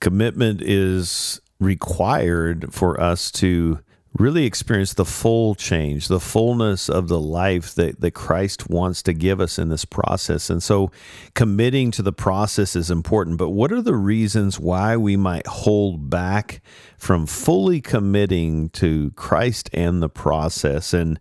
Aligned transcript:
Commitment 0.00 0.62
is 0.62 1.40
required 1.58 2.72
for 2.72 3.00
us 3.00 3.30
to 3.32 3.80
really 4.18 4.44
experience 4.44 4.94
the 4.94 5.04
full 5.04 5.54
change, 5.54 6.08
the 6.08 6.20
fullness 6.20 6.88
of 6.88 7.08
the 7.08 7.20
life 7.20 7.74
that, 7.74 8.00
that 8.00 8.10
Christ 8.10 8.68
wants 8.68 9.02
to 9.04 9.12
give 9.12 9.40
us 9.40 9.58
in 9.58 9.68
this 9.68 9.84
process. 9.84 10.50
And 10.50 10.62
so 10.62 10.90
committing 11.34 11.90
to 11.92 12.02
the 12.02 12.12
process 12.12 12.74
is 12.74 12.90
important. 12.90 13.38
But 13.38 13.50
what 13.50 13.72
are 13.72 13.82
the 13.82 13.94
reasons 13.94 14.58
why 14.58 14.96
we 14.96 15.16
might 15.16 15.46
hold 15.46 16.10
back 16.10 16.60
from 16.98 17.26
fully 17.26 17.80
committing 17.80 18.70
to 18.70 19.12
Christ 19.12 19.70
and 19.72 20.02
the 20.02 20.08
process? 20.08 20.92
And 20.92 21.20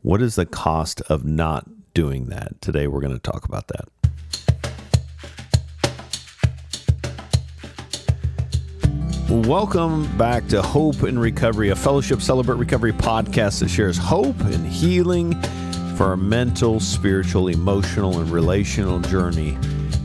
what 0.00 0.22
is 0.22 0.36
the 0.36 0.46
cost 0.46 1.02
of 1.02 1.24
not 1.24 1.68
doing 1.92 2.26
that? 2.26 2.60
Today, 2.62 2.86
we're 2.86 3.00
going 3.00 3.12
to 3.12 3.30
talk 3.30 3.44
about 3.44 3.68
that. 3.68 3.88
Welcome 9.34 10.16
back 10.16 10.46
to 10.50 10.62
Hope 10.62 11.02
and 11.02 11.20
Recovery, 11.20 11.70
a 11.70 11.74
fellowship 11.74 12.22
celebrate 12.22 12.54
recovery 12.54 12.92
podcast 12.92 13.58
that 13.58 13.68
shares 13.68 13.98
hope 13.98 14.38
and 14.38 14.64
healing 14.64 15.34
for 15.96 16.04
our 16.04 16.16
mental, 16.16 16.78
spiritual, 16.78 17.48
emotional, 17.48 18.20
and 18.20 18.30
relational 18.30 19.00
journey 19.00 19.58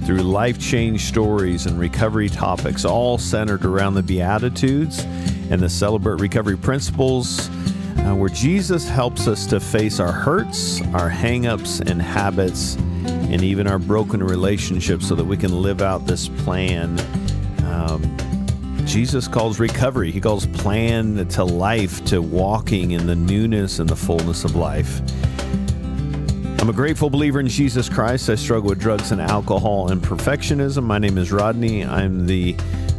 through 0.04 0.24
life 0.24 0.58
change 0.60 1.02
stories 1.02 1.68
and 1.68 1.80
recovery 1.80 2.28
topics, 2.28 2.86
all 2.86 3.20
centered 3.20 3.66
around 3.66 3.94
the 3.94 4.02
Beatitudes 4.02 5.04
and 5.52 5.62
the 5.62 5.70
Celebrate 5.70 6.20
Recovery 6.20 6.58
principles, 6.58 7.50
uh, 7.50 8.16
where 8.16 8.30
Jesus 8.30 8.90
helps 8.90 9.28
us 9.28 9.46
to 9.46 9.60
face 9.60 10.00
our 10.00 10.12
hurts, 10.12 10.82
our 10.88 11.10
hangups, 11.10 11.88
and 11.88 12.02
habits, 12.02 12.78
and 13.06 13.44
even 13.44 13.68
our 13.68 13.78
broken 13.78 14.24
relationships 14.24 15.08
so 15.08 15.14
that 15.14 15.26
we 15.26 15.38
can 15.38 15.62
live 15.62 15.84
out 15.84 16.08
this 16.08 16.30
plan. 16.30 17.00
Um, 17.64 18.02
Jesus 18.90 19.28
calls 19.28 19.60
recovery. 19.60 20.10
He 20.10 20.20
calls 20.20 20.48
plan 20.48 21.28
to 21.28 21.44
life, 21.44 22.04
to 22.06 22.24
walking 22.24 22.92
in 22.92 23.06
the 23.06 23.16
newness 23.16 23.78
and 23.78 23.88
the 23.88 23.96
fullness 23.96 24.44
of 24.44 24.56
life. 24.56 25.00
I'm 26.60 26.70
a 26.70 26.74
grateful 26.74 27.12
believer 27.12 27.40
in 27.40 27.48
Jesus 27.48 27.88
Christ. 27.88 28.32
I 28.32 28.36
struggle 28.36 28.70
with 28.70 28.80
drugs 28.80 29.12
and 29.12 29.22
alcohol 29.22 29.92
and 29.92 30.02
perfectionism. 30.02 30.84
My 30.84 30.98
name 30.98 31.20
is 31.20 31.32
Rodney. 31.32 31.86
I'm 31.86 32.26
the 32.26 32.56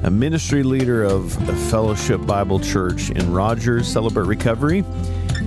ministry 0.08 0.62
leader 0.62 1.02
of 1.02 1.44
the 1.48 1.56
Fellowship 1.56 2.24
Bible 2.24 2.60
Church 2.60 3.10
in 3.10 3.32
Rogers, 3.32 3.88
Celebrate 3.88 4.28
Recovery. 4.28 4.84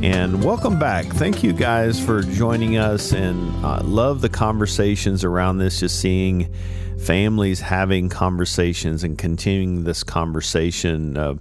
And 0.01 0.43
welcome 0.43 0.77
back. 0.77 1.05
Thank 1.05 1.41
you 1.41 1.53
guys 1.53 2.03
for 2.05 2.21
joining 2.21 2.75
us 2.75 3.13
and 3.13 3.65
uh, 3.65 3.81
love 3.81 4.19
the 4.19 4.27
conversations 4.27 5.23
around 5.23 5.59
this, 5.59 5.79
just 5.79 6.01
seeing 6.01 6.53
families 7.03 7.59
having 7.61 8.09
conversations 8.09 9.03
and 9.03 9.17
continuing 9.17 9.83
this 9.83 10.03
conversation 10.03 11.17
uh, 11.17 11.35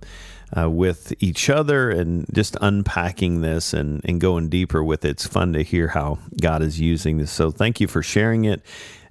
uh, 0.57 0.69
with 0.69 1.13
each 1.21 1.49
other 1.49 1.91
and 1.91 2.27
just 2.33 2.57
unpacking 2.61 3.41
this 3.41 3.73
and, 3.73 4.01
and 4.05 4.21
going 4.21 4.49
deeper 4.49 4.85
with 4.85 5.05
it. 5.05 5.11
It's 5.11 5.27
fun 5.27 5.53
to 5.55 5.63
hear 5.63 5.89
how 5.89 6.19
God 6.41 6.63
is 6.63 6.81
using 6.81 7.19
this. 7.19 7.31
So 7.31 7.51
thank 7.51 7.81
you 7.81 7.89
for 7.89 8.03
sharing 8.03 8.45
it. 8.45 8.63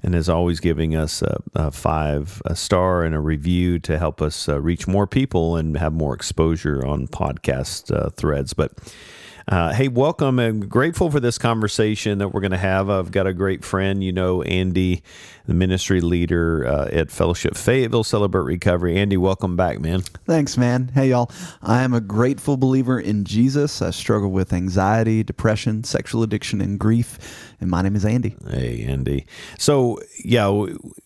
And 0.03 0.15
as 0.15 0.29
always, 0.29 0.59
giving 0.59 0.95
us 0.95 1.21
a, 1.21 1.41
a 1.53 1.71
five 1.71 2.41
a 2.45 2.55
star 2.55 3.03
and 3.03 3.13
a 3.13 3.19
review 3.19 3.77
to 3.79 3.99
help 3.99 4.19
us 4.21 4.49
uh, 4.49 4.59
reach 4.59 4.87
more 4.87 5.05
people 5.05 5.55
and 5.55 5.77
have 5.77 5.93
more 5.93 6.15
exposure 6.15 6.85
on 6.85 7.07
podcast 7.07 7.95
uh, 7.95 8.09
threads. 8.09 8.53
But 8.53 8.71
uh, 9.51 9.73
hey, 9.73 9.89
welcome 9.89 10.39
and 10.39 10.69
grateful 10.69 11.11
for 11.11 11.19
this 11.19 11.37
conversation 11.37 12.19
that 12.19 12.29
we're 12.29 12.39
going 12.39 12.51
to 12.51 12.57
have. 12.57 12.89
I've 12.89 13.11
got 13.11 13.27
a 13.27 13.33
great 13.33 13.65
friend, 13.65 14.01
you 14.01 14.13
know, 14.13 14.41
Andy, 14.43 15.03
the 15.45 15.53
ministry 15.53 15.99
leader 15.99 16.65
uh, 16.65 16.87
at 16.89 17.11
Fellowship 17.11 17.57
Fayetteville 17.57 18.05
Celebrate 18.05 18.43
Recovery. 18.43 18.95
Andy, 18.95 19.17
welcome 19.17 19.57
back, 19.57 19.81
man. 19.81 20.03
Thanks, 20.25 20.55
man. 20.55 20.89
Hey, 20.93 21.09
y'all. 21.09 21.29
I 21.61 21.83
am 21.83 21.93
a 21.93 21.99
grateful 21.99 22.55
believer 22.55 22.97
in 22.97 23.25
Jesus. 23.25 23.81
I 23.81 23.89
struggle 23.89 24.31
with 24.31 24.53
anxiety, 24.53 25.21
depression, 25.21 25.83
sexual 25.83 26.23
addiction, 26.23 26.61
and 26.61 26.79
grief. 26.79 27.50
And 27.61 27.69
my 27.69 27.83
name 27.83 27.95
is 27.95 28.05
Andy. 28.05 28.35
Hey, 28.49 28.83
Andy. 28.87 29.27
So, 29.59 29.99
yeah, 30.25 30.47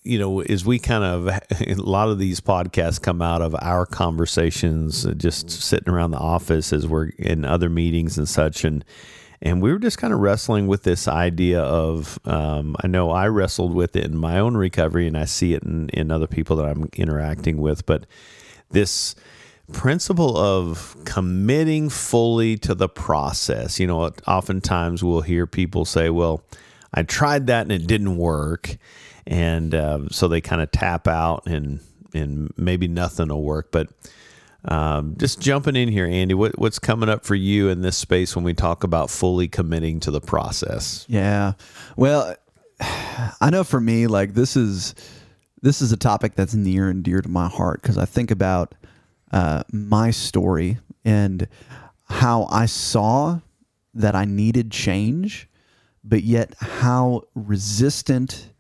you 0.04 0.18
know, 0.18 0.40
as 0.40 0.66
we 0.66 0.80
kind 0.80 1.04
of, 1.04 1.28
a 1.68 1.74
lot 1.76 2.08
of 2.08 2.18
these 2.18 2.40
podcasts 2.40 3.00
come 3.00 3.22
out 3.22 3.42
of 3.42 3.54
our 3.62 3.86
conversations 3.86 5.06
uh, 5.06 5.12
just 5.12 5.52
sitting 5.52 5.94
around 5.94 6.12
the 6.12 6.18
office 6.18 6.72
as 6.72 6.88
we're 6.88 7.10
in 7.20 7.44
other 7.44 7.70
meetings 7.70 8.18
and 8.18 8.28
such. 8.28 8.64
And, 8.64 8.86
and 9.42 9.62
we 9.62 9.74
were 9.74 9.80
just 9.80 9.98
kind 9.98 10.14
of 10.14 10.22
wrestling 10.22 10.68
with 10.68 10.84
this 10.84 11.10
idea 11.10 11.62
of 11.62 12.18
um, 12.24 12.78
I 12.82 12.88
know 12.88 13.12
I 13.12 13.28
wrestled 13.28 13.74
with 13.74 13.98
it 13.98 14.06
in 14.06 14.16
my 14.18 14.40
own 14.40 14.56
recovery, 14.56 15.08
and 15.08 15.18
I 15.18 15.26
see 15.26 15.56
it 15.56 15.64
in, 15.64 15.90
in 15.90 16.10
other 16.10 16.26
people 16.26 16.56
that 16.56 16.66
I'm 16.66 16.90
interacting 16.96 17.58
with. 17.58 17.86
But 17.86 18.06
this 18.72 19.14
principle 19.72 20.38
of 20.38 20.96
committing 21.06 21.90
fully 21.90 22.58
to 22.60 22.76
the 22.76 22.90
process. 22.90 23.80
You 23.80 23.88
know, 23.88 24.12
oftentimes 24.28 25.04
we'll 25.04 25.22
hear 25.22 25.48
people 25.48 25.86
say, 25.86 26.10
well, 26.10 26.44
I 26.94 27.04
tried 27.04 27.48
that 27.48 27.64
and 27.64 27.72
it 27.72 27.88
didn't 27.88 28.18
work. 28.18 28.78
And 29.28 29.74
uh, 29.74 30.10
so 30.10 30.28
they 30.28 30.42
kind 30.42 30.62
of 30.62 30.72
tap 30.72 31.08
out 31.08 31.48
and, 31.48 31.80
and 32.14 32.54
maybe 32.58 32.88
nothing 32.88 33.30
will 33.30 33.44
work. 33.44 33.72
But 33.72 33.90
um, 34.66 35.16
just 35.18 35.40
jumping 35.40 35.76
in 35.76 35.90
here, 35.90 36.06
Andy, 36.06 36.34
what, 36.34 36.58
what's 36.58 36.80
coming 36.80 37.10
up 37.10 37.26
for 37.26 37.36
you 37.36 37.70
in 37.70 37.82
this 37.82 37.98
space 37.98 38.36
when 38.36 38.46
we 38.46 38.54
talk 38.54 38.84
about 38.84 39.10
fully 39.10 39.48
committing 39.48 40.00
to 40.02 40.12
the 40.12 40.22
process? 40.22 41.06
Yeah. 41.08 41.54
Well, 41.96 42.36
I 43.42 43.50
know 43.52 43.64
for 43.64 43.80
me, 43.80 44.08
like 44.08 44.34
this 44.34 44.56
is 44.56 44.96
this 45.62 45.82
is 45.82 45.92
a 45.92 45.98
topic 45.98 46.36
that's 46.36 46.54
near 46.54 46.90
and 46.90 47.04
dear 47.04 47.22
to 47.22 47.30
my 47.30 47.48
heart 47.48 47.82
because 47.82 47.98
I 47.98 48.06
think 48.06 48.30
about 48.30 48.76
uh, 49.36 49.64
my 49.72 50.12
story 50.12 50.78
and 51.04 51.48
how 52.06 52.48
I 52.50 52.68
saw 52.68 53.42
that 53.94 54.16
I 54.16 54.24
needed 54.24 54.72
change, 54.72 55.50
but 56.06 56.24
yet 56.24 56.54
how 56.58 57.24
resistant 57.36 58.54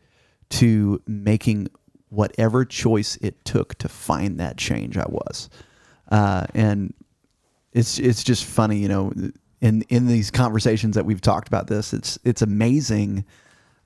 to 0.50 1.02
making 1.08 1.70
whatever 2.10 2.66
choice 2.66 3.16
it 3.18 3.44
took 3.46 3.76
to 3.76 3.88
find 3.88 4.40
that 4.42 4.58
change 4.58 4.98
I 4.98 5.06
was. 5.08 5.50
Uh, 6.12 6.46
and 6.54 6.94
it's 7.72 7.98
it's 7.98 8.24
just 8.24 8.44
funny, 8.44 8.78
you 8.78 8.90
know, 8.90 9.14
in 9.62 9.82
in 9.84 10.08
these 10.08 10.30
conversations 10.30 10.96
that 10.96 11.06
we've 11.06 11.22
talked 11.22 11.48
about 11.48 11.68
this, 11.68 11.94
it's 11.94 12.20
it's 12.26 12.42
amazing 12.42 13.24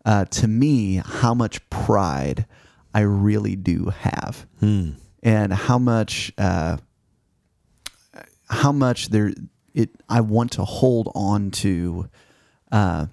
uh, 0.05 0.25
to 0.25 0.47
me 0.47 1.03
how 1.05 1.35
much 1.35 1.67
pride 1.69 2.47
I 2.95 3.01
really 3.01 3.55
do 3.55 3.93
have. 4.01 4.47
Hmm 4.59 4.93
and 5.23 5.53
how 5.53 5.77
much 5.77 6.31
uh, 6.37 6.77
how 8.49 8.71
much 8.71 9.09
there 9.09 9.33
it 9.73 9.89
I 10.07 10.21
want 10.21 10.53
to 10.53 10.65
hold 10.65 11.11
on 11.15 11.51
to 11.51 12.09
uh, 12.71 13.07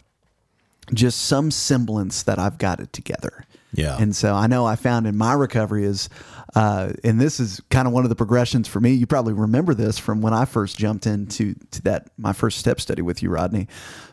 just 0.94 1.26
some 1.26 1.50
semblance 1.50 2.22
that 2.24 2.38
I've 2.38 2.58
got 2.58 2.80
it 2.80 2.92
together. 2.92 3.44
Yeah. 3.72 3.96
And 3.98 4.16
so 4.16 4.34
I 4.34 4.46
know 4.46 4.64
I 4.64 4.76
found 4.76 5.06
in 5.06 5.16
my 5.16 5.34
recovery 5.34 5.84
is, 5.84 6.08
uh, 6.54 6.92
and 7.04 7.20
this 7.20 7.40
is 7.40 7.60
kind 7.68 7.86
of 7.86 7.92
one 7.92 8.04
of 8.04 8.08
the 8.08 8.16
progressions 8.16 8.68
for 8.68 8.80
me. 8.80 8.92
You 8.92 9.06
probably 9.06 9.34
remember 9.34 9.74
this 9.74 9.98
from 9.98 10.22
when 10.22 10.32
I 10.32 10.46
first 10.46 10.78
jumped 10.78 11.06
into 11.06 11.54
to 11.72 11.82
that 11.82 12.08
my 12.16 12.32
first 12.32 12.58
step 12.58 12.80
study 12.80 13.02
with 13.02 13.22
you, 13.22 13.28
Rodney. 13.28 13.68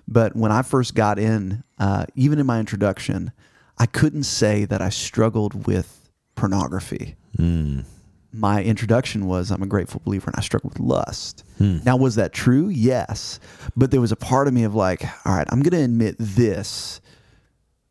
But 0.05 0.35
when 0.35 0.51
I 0.51 0.63
first 0.63 0.95
got 0.95 1.17
in, 1.17 1.63
uh, 1.79 2.05
even 2.15 2.39
in 2.39 2.45
my 2.45 2.59
introduction, 2.59 3.31
I 3.77 3.85
couldn't 3.85 4.23
say 4.23 4.65
that 4.65 4.81
I 4.81 4.89
struggled 4.89 5.65
with 5.65 6.02
pornography. 6.35 7.15
Mm. 7.37 7.85
My 8.31 8.63
introduction 8.63 9.27
was 9.27 9.51
I'm 9.51 9.61
a 9.61 9.67
grateful 9.67 10.01
believer 10.03 10.29
and 10.31 10.35
I 10.35 10.41
struggle 10.41 10.69
with 10.69 10.79
lust. 10.79 11.43
Hmm. 11.59 11.77
Now, 11.85 11.97
was 11.97 12.15
that 12.15 12.33
true? 12.33 12.67
Yes. 12.67 13.39
But 13.77 13.91
there 13.91 14.01
was 14.01 14.11
a 14.11 14.15
part 14.15 14.47
of 14.47 14.55
me 14.55 14.63
of 14.63 14.73
like, 14.73 15.03
all 15.25 15.35
right, 15.35 15.47
I'm 15.51 15.61
going 15.61 15.79
to 15.79 15.83
admit 15.83 16.15
this, 16.17 16.99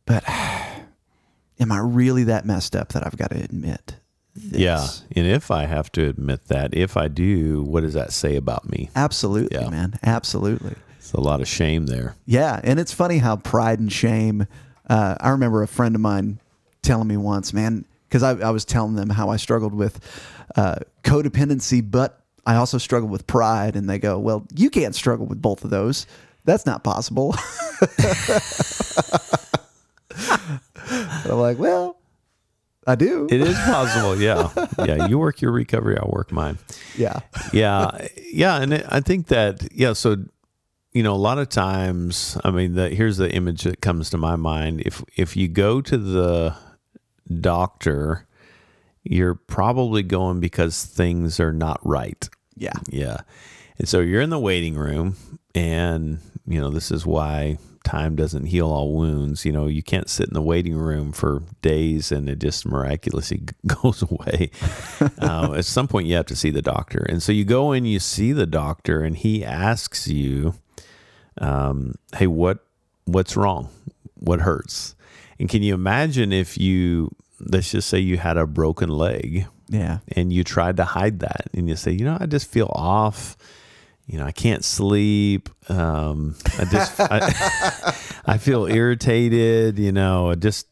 but 0.04 0.28
am 1.60 1.70
I 1.70 1.78
really 1.78 2.24
that 2.24 2.44
messed 2.44 2.74
up 2.74 2.88
that 2.90 3.06
I've 3.06 3.16
got 3.16 3.30
to 3.30 3.40
admit? 3.40 3.96
This? 4.34 4.60
Yeah. 4.60 4.86
And 5.14 5.26
if 5.26 5.50
I 5.50 5.66
have 5.66 5.92
to 5.92 6.08
admit 6.08 6.46
that, 6.46 6.74
if 6.74 6.96
I 6.96 7.06
do, 7.06 7.62
what 7.62 7.82
does 7.82 7.94
that 7.94 8.12
say 8.12 8.34
about 8.34 8.68
me? 8.68 8.90
Absolutely, 8.96 9.60
yeah. 9.60 9.68
man. 9.68 9.98
Absolutely. 10.02 10.74
It's 10.98 11.12
a 11.12 11.20
lot 11.20 11.40
of 11.40 11.46
shame 11.46 11.86
there. 11.86 12.16
Yeah. 12.26 12.60
And 12.64 12.80
it's 12.80 12.92
funny 12.92 13.18
how 13.18 13.36
pride 13.36 13.78
and 13.78 13.92
shame. 13.92 14.46
Uh, 14.88 15.14
I 15.20 15.30
remember 15.30 15.62
a 15.62 15.68
friend 15.68 15.94
of 15.94 16.00
mine 16.00 16.40
telling 16.82 17.06
me 17.06 17.16
once, 17.16 17.52
man, 17.52 17.84
because 18.12 18.22
I, 18.22 18.46
I, 18.46 18.50
was 18.50 18.66
telling 18.66 18.94
them 18.94 19.08
how 19.08 19.30
I 19.30 19.36
struggled 19.36 19.72
with 19.72 19.98
uh, 20.54 20.80
codependency, 21.02 21.82
but 21.90 22.20
I 22.44 22.56
also 22.56 22.76
struggle 22.76 23.08
with 23.08 23.26
pride. 23.26 23.74
And 23.74 23.88
they 23.88 23.98
go, 23.98 24.18
Well, 24.18 24.46
you 24.54 24.68
can't 24.68 24.94
struggle 24.94 25.24
with 25.24 25.40
both 25.40 25.64
of 25.64 25.70
those. 25.70 26.06
That's 26.44 26.66
not 26.66 26.84
possible. 26.84 27.34
I'm 31.24 31.38
like, 31.38 31.58
Well, 31.58 31.96
I 32.86 32.96
do. 32.96 33.28
It 33.30 33.40
is 33.40 33.56
possible. 33.60 34.20
Yeah. 34.20 34.50
Yeah. 34.84 35.06
You 35.06 35.18
work 35.18 35.40
your 35.40 35.52
recovery, 35.52 35.96
I'll 35.96 36.10
work 36.12 36.32
mine. 36.32 36.58
Yeah. 36.98 37.20
Yeah. 37.54 38.08
Yeah. 38.30 38.60
And 38.60 38.74
I 38.74 39.00
think 39.00 39.28
that, 39.28 39.66
yeah. 39.72 39.94
So, 39.94 40.16
you 40.92 41.02
know, 41.02 41.14
a 41.14 41.16
lot 41.16 41.38
of 41.38 41.48
times, 41.48 42.36
I 42.44 42.50
mean, 42.50 42.74
the, 42.74 42.90
here's 42.90 43.16
the 43.16 43.32
image 43.32 43.62
that 43.62 43.80
comes 43.80 44.10
to 44.10 44.18
my 44.18 44.36
mind. 44.36 44.82
If, 44.84 45.02
if 45.16 45.34
you 45.34 45.48
go 45.48 45.80
to 45.80 45.96
the 45.96 46.54
doctor 47.40 48.26
you're 49.04 49.34
probably 49.34 50.02
going 50.02 50.40
because 50.40 50.84
things 50.84 51.40
are 51.40 51.52
not 51.52 51.80
right. 51.82 52.28
Yeah. 52.56 52.74
Yeah. 52.88 53.18
And 53.78 53.88
so 53.88 54.00
you're 54.00 54.20
in 54.20 54.30
the 54.30 54.38
waiting 54.38 54.74
room, 54.74 55.16
and, 55.54 56.18
you 56.46 56.60
know, 56.60 56.70
this 56.70 56.90
is 56.90 57.04
why 57.04 57.58
time 57.84 58.14
doesn't 58.14 58.46
heal 58.46 58.68
all 58.68 58.94
wounds. 58.94 59.44
You 59.44 59.52
know, 59.52 59.66
you 59.66 59.82
can't 59.82 60.08
sit 60.08 60.28
in 60.28 60.34
the 60.34 60.42
waiting 60.42 60.76
room 60.76 61.10
for 61.10 61.42
days 61.62 62.12
and 62.12 62.28
it 62.28 62.38
just 62.38 62.64
miraculously 62.64 63.42
goes 63.66 64.02
away. 64.02 64.50
uh, 65.20 65.52
at 65.56 65.64
some 65.64 65.88
point, 65.88 66.06
you 66.06 66.14
have 66.14 66.26
to 66.26 66.36
see 66.36 66.50
the 66.50 66.62
doctor. 66.62 67.04
And 67.08 67.22
so 67.22 67.32
you 67.32 67.44
go 67.44 67.72
in, 67.72 67.84
you 67.84 67.98
see 67.98 68.32
the 68.32 68.46
doctor, 68.46 69.02
and 69.02 69.16
he 69.16 69.44
asks 69.44 70.06
you, 70.06 70.54
um, 71.38 71.96
hey, 72.16 72.26
what 72.28 72.64
what's 73.04 73.36
wrong? 73.36 73.68
What 74.14 74.42
hurts? 74.42 74.94
And 75.38 75.48
can 75.48 75.62
you 75.62 75.74
imagine 75.74 76.32
if 76.32 76.58
you, 76.58 77.10
let's 77.40 77.70
just 77.70 77.88
say 77.88 77.98
you 77.98 78.16
had 78.18 78.36
a 78.36 78.46
broken 78.46 78.88
leg 78.88 79.46
Yeah. 79.68 79.98
and 80.16 80.32
you 80.32 80.44
tried 80.44 80.76
to 80.76 80.84
hide 80.84 81.20
that 81.20 81.46
and 81.54 81.68
you 81.68 81.76
say, 81.76 81.92
you 81.92 82.04
know, 82.04 82.16
I 82.20 82.26
just 82.26 82.50
feel 82.50 82.70
off. 82.74 83.36
You 84.06 84.18
know, 84.18 84.26
I 84.26 84.32
can't 84.32 84.64
sleep. 84.64 85.48
Um, 85.70 86.34
I 86.58 86.64
just, 86.64 86.98
I, 87.00 87.94
I 88.26 88.36
feel 88.38 88.66
irritated. 88.66 89.78
You 89.78 89.92
know, 89.92 90.30
I 90.30 90.34
just, 90.34 90.66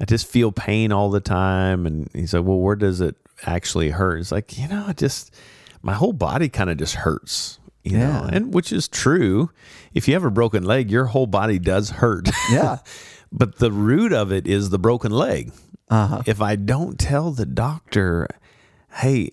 I 0.00 0.04
just 0.06 0.26
feel 0.26 0.50
pain 0.52 0.90
all 0.90 1.10
the 1.10 1.20
time. 1.20 1.86
And 1.86 2.08
he's 2.14 2.32
like, 2.34 2.44
well, 2.44 2.58
where 2.58 2.74
does 2.76 3.00
it 3.00 3.14
actually 3.44 3.90
hurt? 3.90 4.18
It's 4.20 4.32
like, 4.32 4.58
you 4.58 4.68
know, 4.68 4.84
I 4.88 4.94
just, 4.94 5.34
my 5.82 5.92
whole 5.92 6.12
body 6.14 6.48
kind 6.48 6.70
of 6.70 6.76
just 6.78 6.94
hurts. 6.96 7.58
You 7.84 7.98
Yeah. 7.98 8.20
know, 8.22 8.28
and 8.32 8.54
which 8.54 8.72
is 8.72 8.88
true. 8.88 9.50
If 9.92 10.08
you 10.08 10.14
have 10.14 10.24
a 10.24 10.30
broken 10.30 10.64
leg, 10.64 10.90
your 10.90 11.04
whole 11.06 11.26
body 11.26 11.58
does 11.58 11.90
hurt. 11.90 12.28
Yeah. 12.50 12.78
but 13.32 13.56
the 13.58 13.72
root 13.72 14.12
of 14.12 14.30
it 14.32 14.46
is 14.46 14.70
the 14.70 14.78
broken 14.78 15.10
leg 15.12 15.52
Uh-huh. 15.90 16.22
if 16.26 16.40
I 16.40 16.56
don't 16.56 16.98
tell 16.98 17.30
the 17.32 17.46
doctor, 17.46 18.26
hey, 18.96 19.32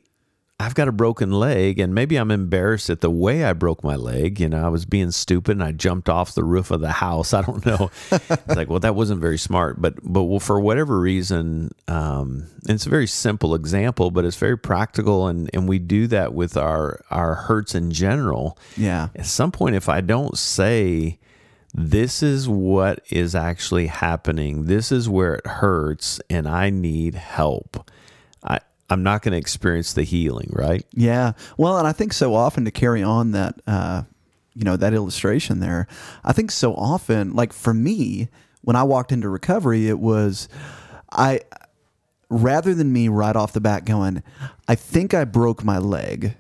I've 0.61 0.75
got 0.75 0.89
a 0.89 0.91
broken 0.91 1.31
leg, 1.31 1.79
and 1.79 1.95
maybe 1.95 2.17
I'm 2.17 2.31
embarrassed 2.31 2.89
at 2.89 2.99
the 2.99 3.09
way 3.09 3.45
I 3.45 3.53
broke 3.53 3.81
my 3.81 3.95
leg. 3.95 4.41
You 4.41 4.49
know, 4.49 4.65
I 4.65 4.67
was 4.67 4.83
being 4.85 5.11
stupid 5.11 5.53
and 5.53 5.63
I 5.63 5.71
jumped 5.71 6.09
off 6.09 6.35
the 6.35 6.43
roof 6.43 6.69
of 6.69 6.81
the 6.81 6.91
house. 6.91 7.33
I 7.39 7.41
don't 7.43 7.65
know. 7.65 7.89
it's 8.11 8.55
like, 8.57 8.69
well, 8.69 8.81
that 8.81 8.93
wasn't 8.93 9.21
very 9.21 9.37
smart. 9.37 9.81
But 9.81 9.93
but 10.03 10.23
well, 10.25 10.41
for 10.41 10.59
whatever 10.59 10.99
reason, 10.99 11.71
um, 11.87 12.47
and 12.67 12.71
it's 12.75 12.85
a 12.85 12.89
very 12.89 13.07
simple 13.07 13.55
example, 13.55 14.11
but 14.11 14.25
it's 14.25 14.35
very 14.35 14.57
practical, 14.57 15.27
and 15.29 15.49
and 15.53 15.65
we 15.69 15.79
do 15.79 16.07
that 16.07 16.33
with 16.33 16.57
our 16.57 16.99
our 17.09 17.35
hurts 17.35 17.73
in 17.73 17.91
general 17.91 18.57
Yeah. 18.75 19.09
at 19.15 19.27
some 19.27 19.51
point 19.53 19.75
if 19.77 19.87
i 19.87 20.01
don't 20.01 20.37
say 20.37 21.19
this 21.73 22.23
is 22.23 22.49
what 22.49 22.99
is 23.09 23.35
actually 23.35 23.87
happening 23.87 24.65
this 24.65 24.91
is 24.91 25.07
where 25.07 25.35
it 25.35 25.45
hurts 25.45 26.19
and 26.29 26.47
i 26.47 26.69
need 26.69 27.13
help 27.15 27.89
i 28.43 28.59
i'm 28.89 29.03
not 29.03 29.21
going 29.21 29.31
to 29.31 29.37
experience 29.37 29.93
the 29.93 30.03
healing 30.03 30.49
right 30.53 30.85
Yeah. 30.93 31.33
Well, 31.57 31.77
and 31.77 31.87
I 31.87 31.91
think 31.91 32.11
so 32.13 32.33
often 32.33 32.65
to 32.65 32.71
carry 32.71 33.03
on 33.03 33.31
that, 33.31 33.61
uh, 33.67 34.03
you 34.55 34.63
know, 34.63 34.75
that 34.77 34.93
illustration 34.93 35.59
there, 35.59 35.87
I 36.23 36.33
think 36.33 36.51
so 36.51 36.73
often, 36.73 37.33
like 37.33 37.53
for 37.53 37.73
me, 37.73 38.29
when 38.61 38.75
I 38.75 38.83
walked 38.83 39.11
into 39.11 39.29
recovery, 39.29 39.87
it 39.87 39.99
was, 39.99 40.49
I, 41.11 41.41
rather 42.29 42.73
than 42.73 42.91
me 42.91 43.07
right 43.07 43.35
off 43.35 43.53
the 43.53 43.61
bat 43.61 43.85
going, 43.85 44.23
I 44.67 44.75
think 44.75 45.13
I 45.13 45.23
broke 45.23 45.63
my 45.63 45.77
leg, 45.77 46.35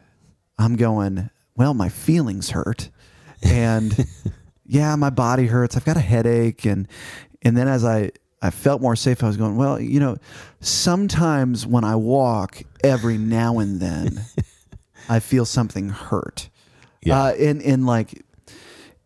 I'm 0.57 0.75
going, 0.75 1.29
well, 1.55 1.73
my 1.73 1.87
feelings 1.89 2.49
hurt. 2.49 2.89
And 3.41 3.95
yeah, 4.69 4.95
my 4.95 5.09
body 5.09 5.47
hurts. 5.47 5.75
I've 5.75 5.83
got 5.83 5.97
a 5.97 6.01
headache. 6.01 6.63
And, 6.63 6.87
and 7.41 7.57
then 7.57 7.67
as 7.67 7.83
I, 7.83 8.11
I 8.39 8.51
felt 8.51 8.81
more 8.81 8.95
safe, 8.95 9.23
I 9.23 9.27
was 9.27 9.35
going, 9.35 9.55
well, 9.57 9.79
you 9.81 9.99
know, 9.99 10.17
sometimes 10.61 11.65
when 11.65 11.83
I 11.83 11.95
walk, 11.95 12.61
every 12.83 13.17
now 13.17 13.57
and 13.57 13.79
then, 13.79 14.21
I 15.09 15.19
feel 15.19 15.43
something 15.45 15.89
hurt. 15.89 16.49
Yeah. 17.01 17.19
Uh, 17.19 17.31
and, 17.33 17.63
and 17.63 17.87
like, 17.87 18.23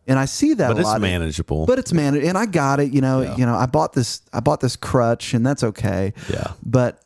and 0.06 0.18
I 0.18 0.26
see 0.26 0.52
that 0.52 0.68
but 0.68 0.78
it's 0.78 0.98
manageable 1.00 1.64
But 1.64 1.78
it's 1.78 1.94
managed, 1.94 2.26
and 2.26 2.36
I 2.36 2.44
got 2.44 2.78
it. 2.78 2.92
You 2.92 3.00
know, 3.00 3.22
Yeah. 3.22 3.36
you 3.36 3.46
know, 3.46 3.54
I 3.54 3.64
bought 3.64 3.94
this. 3.94 4.20
I 4.34 4.40
bought 4.40 4.60
this 4.60 4.76
crutch, 4.76 5.32
and 5.32 5.46
that's 5.46 5.64
okay. 5.64 6.12
Yeah. 6.30 6.52
But, 6.62 7.00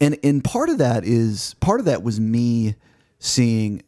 and 0.00 0.16
and 0.22 0.44
part 0.44 0.68
of 0.68 0.78
that 0.78 1.04
is 1.04 1.54
part 1.58 1.80
of 1.80 1.86
that 1.86 2.04
was 2.04 2.20
me 2.20 2.76
seeing, 3.18 3.82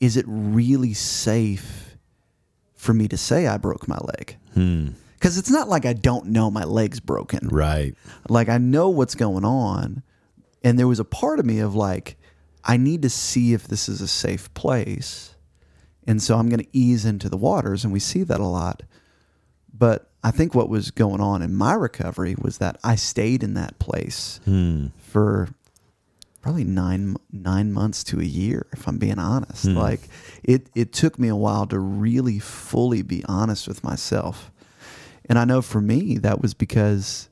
is 0.00 0.18
it 0.18 0.26
really 0.28 0.92
safe 0.92 1.89
for 2.80 2.94
me 2.94 3.06
to 3.06 3.16
say 3.18 3.46
I 3.46 3.58
broke 3.58 3.86
my 3.86 3.98
leg? 3.98 4.38
Hmm. 4.54 4.88
Because 5.14 5.36
it's 5.36 5.50
not 5.50 5.68
like 5.68 5.84
I 5.84 5.92
don't 5.92 6.26
know 6.28 6.50
my 6.50 6.64
leg's 6.64 6.98
broken. 6.98 7.48
right 7.48 7.94
Like 8.30 8.48
I 8.48 8.56
know 8.56 8.88
what's 8.88 9.14
going 9.14 9.44
on, 9.44 10.02
and 10.64 10.78
there 10.78 10.88
was 10.88 10.98
a 10.98 11.04
part 11.04 11.38
of 11.38 11.44
me 11.44 11.58
of 11.58 11.74
like, 11.74 12.16
I 12.64 12.78
need 12.78 13.02
to 13.02 13.10
see 13.10 13.52
if 13.52 13.68
this 13.68 13.86
is 13.86 14.00
a 14.00 14.08
safe 14.08 14.52
place, 14.54 15.34
and 16.06 16.22
so 16.22 16.38
I'm 16.38 16.48
going 16.48 16.64
to 16.64 16.76
ease 16.76 17.04
into 17.04 17.28
the 17.28 17.36
waters, 17.36 17.84
and 17.84 17.92
we 17.92 18.00
see 18.00 18.22
that 18.22 18.40
a 18.40 18.46
lot. 18.46 18.82
But 19.72 20.10
I 20.24 20.30
think 20.30 20.54
what 20.54 20.70
was 20.70 20.90
going 20.90 21.20
on 21.20 21.42
in 21.42 21.54
my 21.54 21.74
recovery 21.74 22.34
was 22.40 22.58
that 22.58 22.78
I 22.82 22.94
stayed 22.96 23.42
in 23.42 23.52
that 23.54 23.78
place 23.78 24.40
hmm. 24.46 24.86
for 24.96 25.50
probably 26.40 26.64
nine 26.64 27.16
nine 27.30 27.72
months 27.72 28.02
to 28.04 28.20
a 28.20 28.24
year, 28.24 28.66
if 28.72 28.86
I'm 28.88 28.98
being 28.98 29.18
honest. 29.18 29.66
Like 29.66 30.00
it 30.42 30.68
it 30.74 30.92
took 30.92 31.18
me 31.18 31.28
a 31.28 31.36
while 31.36 31.66
to 31.66 31.78
really 31.78 32.38
fully 32.38 33.02
be 33.02 33.24
honest 33.26 33.68
with 33.68 33.84
myself, 33.84 34.50
and 35.28 35.38
I 35.38 35.44
know 35.44 35.62
for 35.62 35.80
me 35.80 36.18
that 36.18 36.40
was 36.40 36.54
because, 36.54 37.28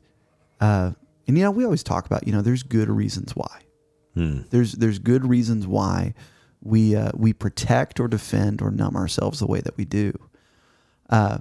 uh, 0.60 0.92
and 1.26 1.38
you 1.38 1.44
know 1.44 1.50
we 1.50 1.64
always 1.64 1.82
talk 1.82 2.06
about 2.06 2.26
you 2.26 2.32
know 2.32 2.42
there's 2.42 2.62
good 2.62 2.88
reasons 2.88 3.34
why. 3.34 3.60
There's 4.50 4.72
there's 4.72 4.98
good 4.98 5.24
reasons 5.26 5.66
why 5.66 6.14
we 6.60 6.96
uh, 6.96 7.12
we 7.14 7.32
protect 7.32 8.00
or 8.00 8.08
defend 8.08 8.60
or 8.60 8.70
numb 8.70 8.96
ourselves 8.96 9.38
the 9.38 9.46
way 9.46 9.60
that 9.60 9.76
we 9.76 9.84
do. 9.84 10.12
Uh, 11.08 11.38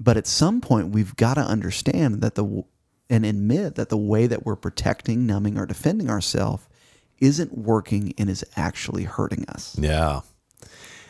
but 0.00 0.16
at 0.16 0.26
some 0.26 0.60
point, 0.60 0.88
we've 0.88 1.14
got 1.16 1.34
to 1.34 1.42
understand 1.42 2.22
that 2.22 2.34
the 2.34 2.64
and 3.08 3.24
admit 3.24 3.76
that 3.76 3.88
the 3.88 3.96
way 3.96 4.26
that 4.26 4.44
we're 4.44 4.56
protecting, 4.56 5.26
numbing, 5.26 5.58
or 5.58 5.66
defending 5.66 6.10
ourselves 6.10 6.66
isn't 7.22 7.56
working 7.56 8.12
and 8.18 8.28
is 8.28 8.44
actually 8.56 9.04
hurting 9.04 9.44
us. 9.48 9.76
yeah 9.78 10.20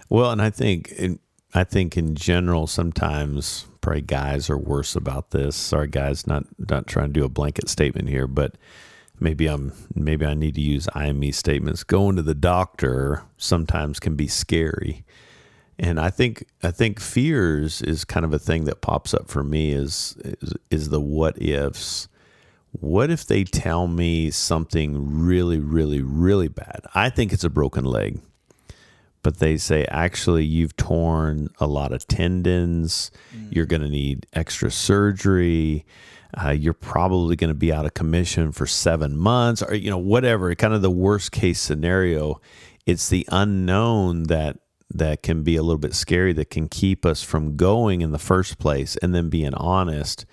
well 0.08 0.30
and 0.30 0.40
i 0.40 0.50
think 0.50 0.92
in, 0.92 1.18
i 1.54 1.64
think 1.64 1.96
in 1.96 2.14
general 2.14 2.66
sometimes 2.66 3.66
probably 3.80 4.00
guys 4.00 4.48
are 4.48 4.58
worse 4.58 4.94
about 4.94 5.30
this 5.30 5.56
sorry 5.56 5.88
guys 5.88 6.26
not 6.26 6.44
not 6.70 6.86
trying 6.86 7.08
to 7.08 7.12
do 7.12 7.24
a 7.24 7.28
blanket 7.28 7.68
statement 7.68 8.08
here 8.08 8.26
but 8.28 8.56
maybe 9.22 9.46
I'm 9.46 9.72
maybe 9.94 10.26
I 10.26 10.34
need 10.34 10.54
to 10.56 10.60
use 10.60 10.88
IME 10.94 11.32
statements. 11.32 11.84
Going 11.84 12.16
to 12.16 12.22
the 12.22 12.34
doctor 12.34 13.22
sometimes 13.36 14.00
can 14.00 14.16
be 14.16 14.28
scary. 14.28 15.04
And 15.78 15.98
I 15.98 16.10
think 16.10 16.46
I 16.62 16.70
think 16.70 17.00
fears 17.00 17.80
is 17.82 18.04
kind 18.04 18.26
of 18.26 18.32
a 18.32 18.38
thing 18.38 18.64
that 18.64 18.80
pops 18.80 19.14
up 19.14 19.28
for 19.28 19.42
me 19.42 19.72
is 19.72 20.16
is, 20.24 20.54
is 20.70 20.88
the 20.90 21.00
what 21.00 21.40
ifs. 21.40 22.08
What 22.72 23.10
if 23.10 23.26
they 23.26 23.44
tell 23.44 23.86
me 23.86 24.30
something 24.30 25.20
really, 25.20 25.58
really, 25.58 26.00
really 26.00 26.48
bad? 26.48 26.80
I 26.94 27.10
think 27.10 27.32
it's 27.32 27.44
a 27.44 27.50
broken 27.50 27.84
leg, 27.84 28.20
but 29.22 29.38
they 29.40 29.58
say 29.58 29.84
actually 29.90 30.46
you've 30.46 30.74
torn 30.76 31.50
a 31.60 31.66
lot 31.66 31.92
of 31.92 32.08
tendons. 32.08 33.10
You're 33.50 33.66
going 33.66 33.82
to 33.82 33.90
need 33.90 34.26
extra 34.32 34.70
surgery. 34.70 35.84
Uh, 36.42 36.50
you're 36.50 36.72
probably 36.72 37.36
going 37.36 37.48
to 37.48 37.54
be 37.54 37.70
out 37.70 37.84
of 37.84 37.92
commission 37.92 38.52
for 38.52 38.66
seven 38.66 39.18
months, 39.18 39.62
or 39.62 39.74
you 39.74 39.90
know 39.90 39.98
whatever. 39.98 40.54
Kind 40.54 40.72
of 40.72 40.80
the 40.80 40.90
worst 40.90 41.30
case 41.30 41.60
scenario. 41.60 42.40
It's 42.86 43.10
the 43.10 43.28
unknown 43.30 44.24
that 44.24 44.60
that 44.94 45.22
can 45.22 45.42
be 45.42 45.56
a 45.56 45.62
little 45.62 45.78
bit 45.78 45.94
scary 45.94 46.32
that 46.32 46.48
can 46.48 46.68
keep 46.68 47.04
us 47.04 47.22
from 47.22 47.56
going 47.56 48.00
in 48.00 48.12
the 48.12 48.18
first 48.18 48.58
place, 48.58 48.96
and 48.96 49.14
then 49.14 49.28
being 49.28 49.52
honest 49.52 50.24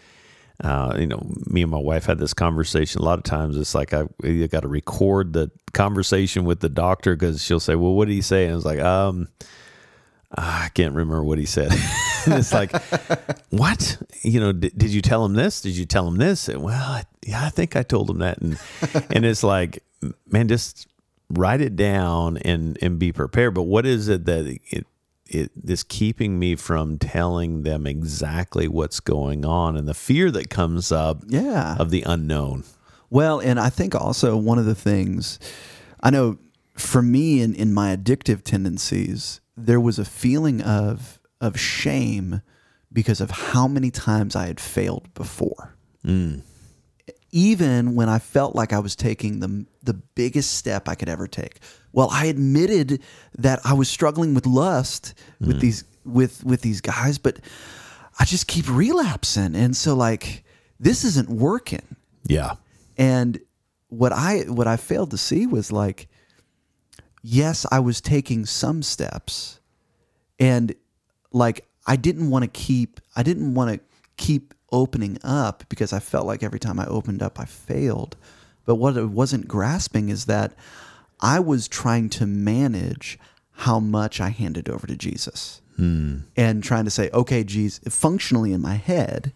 uh, 0.64 0.96
you 1.00 1.08
know, 1.08 1.26
me 1.46 1.62
and 1.62 1.72
my 1.72 1.80
wife 1.80 2.06
had 2.06 2.20
this 2.20 2.34
conversation. 2.34 3.02
A 3.02 3.06
lot 3.06 3.18
of 3.18 3.24
times 3.24 3.56
it's 3.56 3.74
like 3.74 3.94
I 3.94 4.06
you 4.24 4.48
got 4.48 4.62
to 4.62 4.68
record 4.68 5.34
the 5.34 5.52
conversation 5.74 6.44
with 6.44 6.60
the 6.60 6.70
doctor 6.70 7.16
because 7.16 7.44
she'll 7.44 7.60
say, 7.60 7.76
"Well, 7.76 7.94
what 7.94 8.08
did 8.08 8.14
he 8.14 8.22
say?" 8.22 8.46
And 8.46 8.56
it's 8.56 8.66
like, 8.66 8.80
um, 8.80 9.30
I 10.38 10.70
can't 10.74 10.94
remember 10.94 11.24
what 11.24 11.38
he 11.38 11.46
said. 11.46 11.72
it's 12.28 12.54
like, 12.54 12.72
what? 13.50 14.02
You 14.22 14.40
know, 14.40 14.52
did, 14.52 14.78
did 14.78 14.92
you 14.92 15.02
tell 15.02 15.26
him 15.26 15.34
this? 15.34 15.62
Did 15.62 15.76
you 15.76 15.86
tell 15.86 16.08
him 16.08 16.18
this? 16.18 16.50
And, 16.50 16.62
well, 16.62 16.76
I, 16.76 17.04
yeah, 17.26 17.46
I 17.46 17.50
think 17.50 17.76
I 17.76 17.84
told 17.84 18.10
him 18.10 18.20
that. 18.20 18.40
And 18.40 18.60
and 19.10 19.26
it's 19.26 19.44
like, 19.44 19.82
man, 20.30 20.48
just 20.48 20.88
write 21.30 21.62
it 21.62 21.76
down 21.76 22.38
and 22.38 22.78
and 22.82 23.00
be 23.00 23.12
prepared. 23.12 23.54
But 23.54 23.64
what 23.64 23.86
is 23.86 24.08
it 24.08 24.26
that 24.26 24.46
it 24.46 24.86
it 25.30 25.52
is 25.66 25.84
keeping 25.84 26.40
me 26.40 26.56
from 26.56 26.98
telling 26.98 27.64
them 27.64 27.86
exactly 27.88 28.68
what's 28.68 29.00
going 29.00 29.46
on 29.46 29.78
and 29.78 29.88
the 29.88 29.94
fear 29.94 30.32
that 30.32 30.50
comes 30.50 30.92
up 30.92 31.24
Yeah. 31.28 31.76
of 31.80 31.90
the 31.92 32.04
unknown. 32.04 32.64
Well, 33.10 33.40
and 33.40 33.60
I 33.60 33.70
think 33.70 33.96
also 33.96 34.36
one 34.38 34.60
of 34.60 34.66
the 34.66 34.76
things 34.76 35.40
I 36.02 36.10
know 36.10 36.38
for 36.76 37.02
me 37.02 37.42
in, 37.42 37.54
in 37.56 37.74
my 37.74 37.96
addictive 37.96 38.44
tendencies, 38.44 39.42
there 39.58 39.80
was 39.80 40.00
a 40.00 40.06
feeling 40.06 40.62
of 40.62 41.20
of 41.42 41.60
shame 41.60 42.42
because 42.92 43.22
of 43.22 43.32
how 43.32 43.68
many 43.68 43.92
times 43.92 44.36
I 44.36 44.48
had 44.48 44.60
failed 44.60 45.14
before. 45.14 45.76
Mm. 46.06 46.42
even 47.32 47.94
when 47.96 48.08
I 48.10 48.20
felt 48.20 48.56
like 48.56 48.72
I 48.74 48.80
was 48.80 48.96
taking 48.96 49.40
the 49.42 49.66
the 49.84 49.94
biggest 49.94 50.54
step 50.56 50.88
I 50.88 50.96
could 50.96 51.10
ever 51.10 51.28
take. 51.28 51.60
Well, 51.92 52.10
I 52.12 52.26
admitted 52.26 53.02
that 53.38 53.60
I 53.64 53.74
was 53.74 53.90
struggling 53.90 54.34
with 54.34 54.46
lust 54.46 55.14
with 55.40 55.58
mm. 55.58 55.62
these 55.62 55.84
with 56.06 56.44
with 56.44 56.62
these 56.62 56.82
guys, 56.82 57.18
but 57.18 57.40
I 58.20 58.26
just 58.26 58.48
keep 58.48 58.70
relapsing, 58.70 59.56
and 59.56 59.76
so 59.76 59.96
like 59.96 60.44
this 60.80 61.04
isn't 61.04 61.30
working. 61.30 61.96
Yeah. 62.26 62.56
And 62.98 63.40
what 63.88 64.12
I 64.12 64.42
what 64.42 64.68
I 64.68 64.78
failed 64.78 65.12
to 65.12 65.18
see 65.18 65.48
was 65.48 65.72
like, 65.72 66.08
yes, 67.22 67.66
I 67.72 67.80
was 67.80 68.02
taking 68.02 68.46
some 68.46 68.84
steps, 68.84 69.60
and 70.40 70.76
like 71.32 71.68
I 71.88 71.96
didn't 71.96 72.30
want 72.30 72.44
to 72.44 72.50
keep 72.50 73.00
I 73.16 73.24
didn't 73.24 73.54
want 73.54 73.74
to 73.74 73.80
keep 74.18 74.54
opening 74.72 75.18
up 75.24 75.64
because 75.70 75.94
I 75.94 76.00
felt 76.00 76.28
like 76.28 76.44
every 76.44 76.60
time 76.60 76.80
I 76.80 76.86
opened 76.86 77.24
up 77.24 77.40
I 77.40 77.46
failed. 77.46 78.16
But 78.66 78.76
what 78.76 78.98
I 78.98 79.04
wasn't 79.04 79.48
grasping 79.48 80.10
is 80.10 80.26
that 80.26 80.54
I 81.22 81.40
was 81.40 81.68
trying 81.68 82.10
to 82.12 82.26
manage 82.26 83.20
how 83.52 83.80
much 83.80 84.22
I 84.22 84.30
handed 84.30 84.70
over 84.70 84.88
to 84.88 84.96
Jesus. 84.96 85.62
And 85.78 86.62
trying 86.62 86.84
to 86.84 86.92
say, 86.92 87.10
okay, 87.14 87.46
Jesus, 87.46 87.80
functionally 87.96 88.52
in 88.52 88.60
my 88.62 88.76
head, 88.76 89.32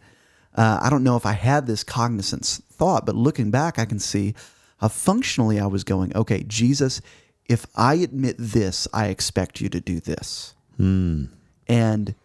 uh, 0.56 0.78
I 0.82 0.90
don't 0.90 1.02
know 1.04 1.16
if 1.16 1.26
I 1.26 1.32
had 1.32 1.68
this 1.68 1.86
cognizance 1.86 2.62
thought, 2.70 3.06
but 3.06 3.16
looking 3.16 3.50
back, 3.50 3.80
I 3.80 3.86
can 3.86 3.98
see 3.98 4.34
how 4.80 4.90
functionally 4.90 5.58
I 5.58 5.68
was 5.68 5.86
going, 5.86 6.14
okay, 6.18 6.44
Jesus, 6.44 7.00
if 7.46 7.66
I 7.78 7.94
admit 7.94 8.36
this, 8.38 8.90
I 8.94 9.08
expect 9.08 9.62
you 9.62 9.70
to 9.70 9.80
do 9.80 10.02
this. 10.02 10.54
And 10.78 12.16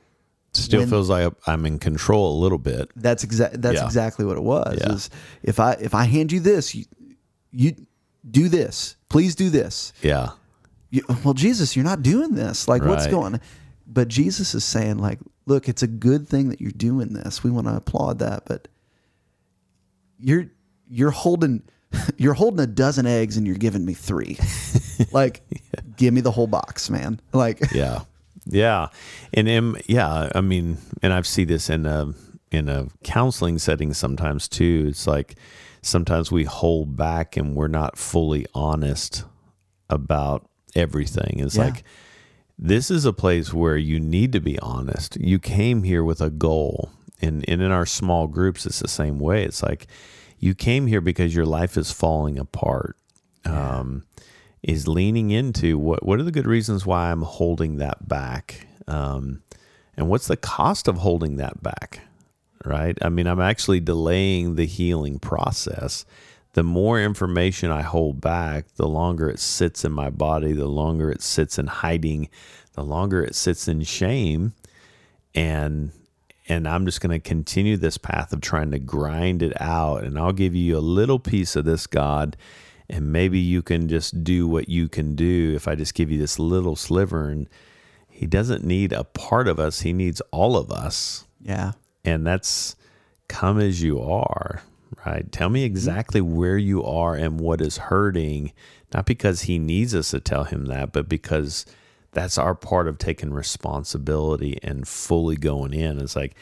Still 0.53 0.81
When- 0.81 0.89
feels 0.91 1.09
like 1.11 1.33
I'm 1.47 1.65
in 1.67 1.79
control 1.79 2.37
a 2.37 2.39
little 2.41 2.59
bit. 2.59 2.91
that's 2.97 3.23
exactly 3.23 3.61
that's 3.61 3.77
Yeah. 3.77 3.85
exactly 3.85 4.25
what 4.25 4.37
it 4.37 4.43
was. 4.43 4.79
Yeah. 4.81 4.93
Is 4.95 5.11
if 5.45 5.61
I 5.61 5.73
if 5.75 5.95
I 5.95 6.05
hand 6.05 6.33
you 6.33 6.41
this, 6.41 6.75
you, 6.75 6.87
you 7.53 7.77
do 8.29 8.49
this. 8.49 8.97
Please 9.09 9.35
do 9.35 9.51
this. 9.51 9.93
Yeah. 10.03 10.31
You, 10.91 11.03
well, 11.25 11.35
Jesus, 11.35 11.77
you're 11.77 11.85
not 11.85 12.03
doing 12.03 12.35
this. 12.35 12.69
Like, 12.69 12.83
what's 12.83 13.07
going? 13.07 13.35
on? 13.35 13.41
But 13.87 14.09
Jesus 14.09 14.55
is 14.55 14.65
saying, 14.65 14.99
like, 14.99 15.19
look, 15.47 15.69
it's 15.69 15.83
a 15.83 15.87
good 15.87 16.29
thing 16.29 16.51
that 16.51 16.61
you're 16.61 16.71
doing 16.71 17.15
this. 17.15 17.43
We 17.43 17.51
want 17.51 17.67
to 17.67 17.77
applaud 17.77 18.19
that, 18.21 18.45
but 18.47 18.69
you're 20.19 20.51
you're 20.91 21.11
holding 21.11 21.63
you're 22.17 22.35
holding 22.35 22.61
a 22.61 22.67
dozen 22.67 23.07
eggs 23.07 23.37
and 23.37 23.47
you're 23.47 23.57
giving 23.57 23.85
me 23.85 23.95
three. 23.95 24.39
like, 25.13 25.43
give 25.97 26.13
me 26.13 26.21
the 26.21 26.31
whole 26.31 26.47
box, 26.47 26.91
man. 26.91 27.21
Like, 27.33 27.61
Yeah. 27.73 28.01
Yeah. 28.47 28.89
And 29.35 29.49
um, 29.49 29.77
yeah, 29.87 30.31
I 30.35 30.41
mean, 30.41 30.79
and 31.03 31.13
I've 31.13 31.27
seen 31.27 31.49
this 31.49 31.69
in 31.69 31.85
a 31.87 32.13
in 32.51 32.69
a 32.69 32.87
counseling 33.05 33.59
setting 33.59 33.93
sometimes 33.93 34.49
too. 34.49 34.87
It's 34.89 35.07
like 35.07 35.37
sometimes 35.83 36.31
we 36.33 36.45
hold 36.45 36.97
back 36.97 37.37
and 37.37 37.55
we're 37.55 37.69
not 37.69 37.97
fully 37.99 38.47
honest 38.55 39.25
about 39.91 40.49
everything. 40.75 41.41
It's 41.41 41.57
Yeah. 41.57 41.65
like 41.65 41.85
this 42.59 42.91
is 42.91 43.05
a 43.05 43.13
place 43.13 43.53
where 43.55 43.77
you 43.77 44.01
need 44.01 44.33
to 44.33 44.41
be 44.41 44.59
honest. 44.59 45.17
You 45.17 45.39
came 45.39 45.83
here 45.85 46.03
with 46.05 46.21
a 46.21 46.31
goal. 46.31 46.91
And, 47.21 47.45
and 47.49 47.61
in 47.61 47.73
our 47.73 47.87
small 47.87 48.29
groups, 48.29 48.65
it's 48.67 48.79
the 48.79 48.87
same 48.89 49.19
way. 49.19 49.43
It's 49.45 49.63
like 49.63 49.87
you 50.39 50.55
came 50.55 50.87
here 50.87 51.01
because 51.01 51.35
your 51.35 51.47
life 51.47 51.77
is 51.77 51.91
falling 51.91 52.39
apart. 52.39 52.97
Um, 53.45 54.05
is 54.63 54.87
leaning 54.89 55.31
into 55.31 55.79
what 55.79 56.05
what 56.05 56.19
are 56.19 56.25
the 56.25 56.33
good 56.33 56.47
reasons 56.47 56.85
why 56.85 57.11
I'm 57.11 57.23
holding 57.23 57.77
that 57.77 58.09
back, 58.09 58.67
um, 58.89 59.43
and 59.97 60.09
what's 60.09 60.27
the 60.27 60.37
cost 60.37 60.89
of 60.89 60.99
holding 60.99 61.37
that 61.37 61.63
back, 61.63 62.01
right? 62.69 62.97
I 63.01 63.09
mean, 63.09 63.27
I'm 63.27 63.41
actually 63.41 63.81
delaying 63.81 64.55
the 64.55 64.67
healing 64.67 65.19
process. 65.19 66.05
The 66.53 66.63
more 66.63 67.01
information 67.01 67.71
I 67.71 67.83
hold 67.83 68.21
back, 68.21 68.67
the 68.77 68.89
longer 68.89 69.31
it 69.31 69.39
sits 69.39 69.85
in 69.85 69.93
my 69.93 70.11
body, 70.11 70.53
the 70.53 70.69
longer 70.69 71.11
it 71.11 71.23
sits 71.23 71.59
in 71.59 71.67
hiding, 71.67 72.29
the 72.75 72.85
longer 72.85 73.23
it 73.25 73.35
sits 73.35 73.69
in 73.69 73.83
shame, 73.83 74.53
and 75.35 75.93
and 76.49 76.67
I'm 76.67 76.87
just 76.87 77.01
going 77.03 77.11
to 77.11 77.29
continue 77.29 77.77
this 77.77 77.99
path 77.99 78.33
of 78.33 78.41
trying 78.41 78.71
to 78.71 78.79
grind 78.79 79.43
it 79.43 79.53
out. 79.61 80.03
And 80.03 80.19
I'll 80.19 80.33
give 80.33 80.55
you 80.55 80.79
a 80.79 80.81
little 80.81 81.19
piece 81.19 81.57
of 81.57 81.67
this, 81.67 81.87
God, 81.87 82.39
and 82.89 83.13
maybe 83.13 83.39
you 83.39 83.61
can 83.63 83.87
just 83.87 84.25
do 84.25 84.49
what 84.49 84.69
you 84.69 84.89
can 84.89 85.15
do 85.15 85.53
if 85.55 85.69
I 85.69 85.75
just 85.75 85.93
give 85.93 86.11
you 86.11 86.19
this 86.19 86.39
little 86.39 86.75
sliver. 86.75 87.29
And 87.29 87.49
He 88.09 88.27
doesn't 88.27 88.65
need 88.65 88.93
a 88.93 89.05
part 89.05 89.47
of 89.47 89.61
us, 89.61 89.81
He 89.81 89.93
needs 89.93 90.23
all 90.33 90.57
of 90.57 90.71
us. 90.73 91.27
yeah, 91.43 91.73
And 92.09 92.27
that's 92.27 92.77
come 93.29 93.61
as 93.61 93.83
you 93.83 94.01
are, 94.01 94.63
right? 95.05 95.31
Tell 95.31 95.49
me 95.49 95.65
exactly 95.65 96.21
where 96.21 96.59
you 96.59 96.83
are 96.85 97.15
and 97.15 97.39
what 97.39 97.61
is 97.61 97.77
hurting, 97.77 98.53
not 98.93 99.07
because 99.07 99.43
He 99.43 99.59
needs 99.59 99.95
us 99.95 100.11
to 100.13 100.21
tell 100.21 100.45
Him 100.45 100.67
that, 100.67 100.93
but 100.93 101.09
because 101.09 101.67
that's 102.13 102.39
our 102.39 102.55
part 102.55 102.89
of 102.89 102.99
taking 102.99 103.33
responsibility 103.33 104.59
and 104.63 104.89
fully 104.89 105.37
going 105.37 105.75
in. 105.75 105.99
It's 106.01 106.17
like, 106.17 106.35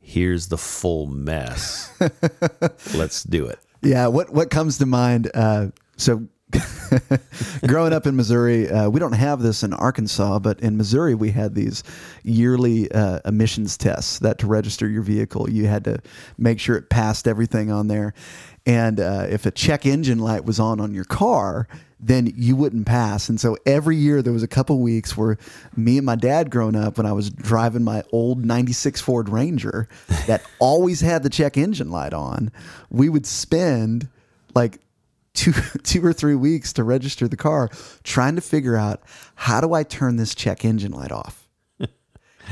here's 0.00 0.48
the 0.48 0.58
full 0.58 1.06
mess. 1.06 1.90
Let's 2.94 3.24
do 3.24 3.46
it. 3.46 3.58
Yeah, 3.82 4.06
what 4.08 4.30
what 4.30 4.50
comes 4.50 4.78
to 4.78 4.86
mind? 4.86 5.30
Uh, 5.34 5.68
so, 5.96 6.26
growing 7.66 7.92
up 7.92 8.06
in 8.06 8.16
Missouri, 8.16 8.68
uh, 8.68 8.88
we 8.88 9.00
don't 9.00 9.12
have 9.12 9.40
this 9.40 9.62
in 9.62 9.72
Arkansas, 9.72 10.38
but 10.38 10.60
in 10.60 10.76
Missouri 10.76 11.14
we 11.14 11.30
had 11.30 11.54
these 11.54 11.82
yearly 12.22 12.90
uh, 12.92 13.20
emissions 13.24 13.76
tests. 13.76 14.18
That 14.18 14.38
to 14.38 14.46
register 14.46 14.88
your 14.88 15.02
vehicle, 15.02 15.50
you 15.50 15.66
had 15.66 15.84
to 15.84 15.98
make 16.38 16.60
sure 16.60 16.76
it 16.76 16.90
passed 16.90 17.26
everything 17.26 17.70
on 17.70 17.88
there, 17.88 18.14
and 18.66 19.00
uh, 19.00 19.26
if 19.28 19.46
a 19.46 19.50
check 19.50 19.86
engine 19.86 20.18
light 20.18 20.44
was 20.44 20.60
on 20.60 20.80
on 20.80 20.94
your 20.94 21.04
car. 21.04 21.68
Then 22.00 22.30
you 22.36 22.54
wouldn't 22.54 22.84
pass, 22.84 23.30
and 23.30 23.40
so 23.40 23.56
every 23.64 23.96
year 23.96 24.20
there 24.20 24.32
was 24.34 24.42
a 24.42 24.48
couple 24.48 24.78
weeks 24.78 25.16
where 25.16 25.38
me 25.74 25.96
and 25.96 26.04
my 26.04 26.16
dad, 26.16 26.50
growing 26.50 26.76
up, 26.76 26.98
when 26.98 27.06
I 27.06 27.12
was 27.12 27.30
driving 27.30 27.82
my 27.82 28.02
old 28.12 28.44
'96 28.44 29.00
Ford 29.00 29.30
Ranger 29.30 29.88
that 30.26 30.42
always 30.58 31.00
had 31.00 31.22
the 31.22 31.30
check 31.30 31.56
engine 31.56 31.90
light 31.90 32.12
on, 32.12 32.52
we 32.90 33.08
would 33.08 33.24
spend 33.24 34.10
like 34.54 34.80
two 35.34 35.52
two 35.82 36.04
or 36.04 36.12
three 36.12 36.34
weeks 36.34 36.72
to 36.74 36.84
register 36.84 37.28
the 37.28 37.36
car 37.36 37.68
trying 38.02 38.36
to 38.36 38.40
figure 38.40 38.76
out 38.76 39.02
how 39.34 39.60
do 39.60 39.74
I 39.74 39.82
turn 39.82 40.16
this 40.16 40.34
check 40.34 40.64
engine 40.64 40.92
light 40.92 41.12
off. 41.12 41.48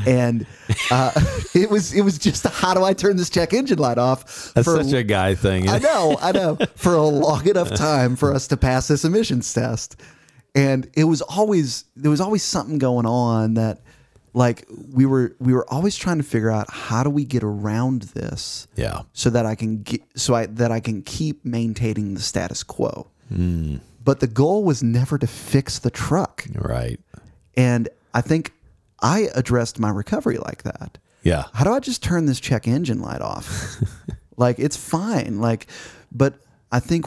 And 0.06 0.46
uh, 0.90 1.12
it 1.54 1.68
was 1.68 1.92
it 1.92 2.00
was 2.00 2.18
just 2.18 2.46
how 2.46 2.72
do 2.72 2.82
I 2.82 2.94
turn 2.94 3.16
this 3.18 3.28
check 3.28 3.52
engine 3.52 3.78
light 3.78 3.98
off? 3.98 4.52
That's 4.54 4.66
for- 4.66 4.82
such 4.82 4.94
a 4.94 5.02
guy 5.02 5.34
thing. 5.34 5.68
I 5.68 5.78
know, 5.78 6.16
I 6.20 6.32
know, 6.32 6.56
for 6.76 6.94
a 6.94 7.02
long 7.02 7.46
enough 7.46 7.74
time 7.74 8.16
for 8.16 8.32
us 8.32 8.48
to 8.48 8.56
pass 8.56 8.88
this 8.88 9.04
emissions 9.04 9.52
test. 9.52 10.00
And 10.54 10.88
it 10.94 11.04
was 11.04 11.20
always 11.20 11.84
there 11.94 12.10
was 12.10 12.22
always 12.22 12.42
something 12.42 12.78
going 12.78 13.04
on 13.04 13.52
that 13.54 13.82
like 14.34 14.66
we 14.92 15.04
were 15.06 15.34
we 15.38 15.52
were 15.52 15.66
always 15.72 15.96
trying 15.96 16.16
to 16.18 16.22
figure 16.24 16.50
out 16.50 16.70
how 16.70 17.02
do 17.02 17.10
we 17.10 17.24
get 17.24 17.42
around 17.42 18.02
this 18.14 18.66
Yeah. 18.76 19.02
so 19.12 19.28
that 19.30 19.44
I 19.46 19.54
can 19.54 19.82
get 19.82 20.00
so 20.16 20.34
I 20.34 20.46
that 20.46 20.70
I 20.72 20.80
can 20.80 21.02
keep 21.02 21.44
maintaining 21.44 22.14
the 22.14 22.20
status 22.20 22.62
quo. 22.62 23.08
Hmm. 23.28 23.76
But 24.04 24.20
the 24.20 24.26
goal 24.26 24.64
was 24.64 24.82
never 24.82 25.16
to 25.18 25.26
fix 25.26 25.78
the 25.78 25.90
truck. 25.90 26.44
Right. 26.54 26.98
And 27.56 27.88
I 28.14 28.20
think 28.20 28.52
I 29.00 29.28
addressed 29.34 29.78
my 29.78 29.90
recovery 29.90 30.38
like 30.38 30.62
that. 30.64 30.98
Yeah. 31.22 31.44
How 31.54 31.64
do 31.64 31.72
I 31.72 31.78
just 31.80 32.02
turn 32.02 32.26
this 32.26 32.40
check 32.40 32.66
engine 32.66 33.00
light 33.00 33.20
off? 33.20 33.76
like 34.36 34.58
it's 34.58 34.76
fine. 34.76 35.40
Like 35.40 35.66
but 36.10 36.34
I 36.72 36.80
think 36.80 37.06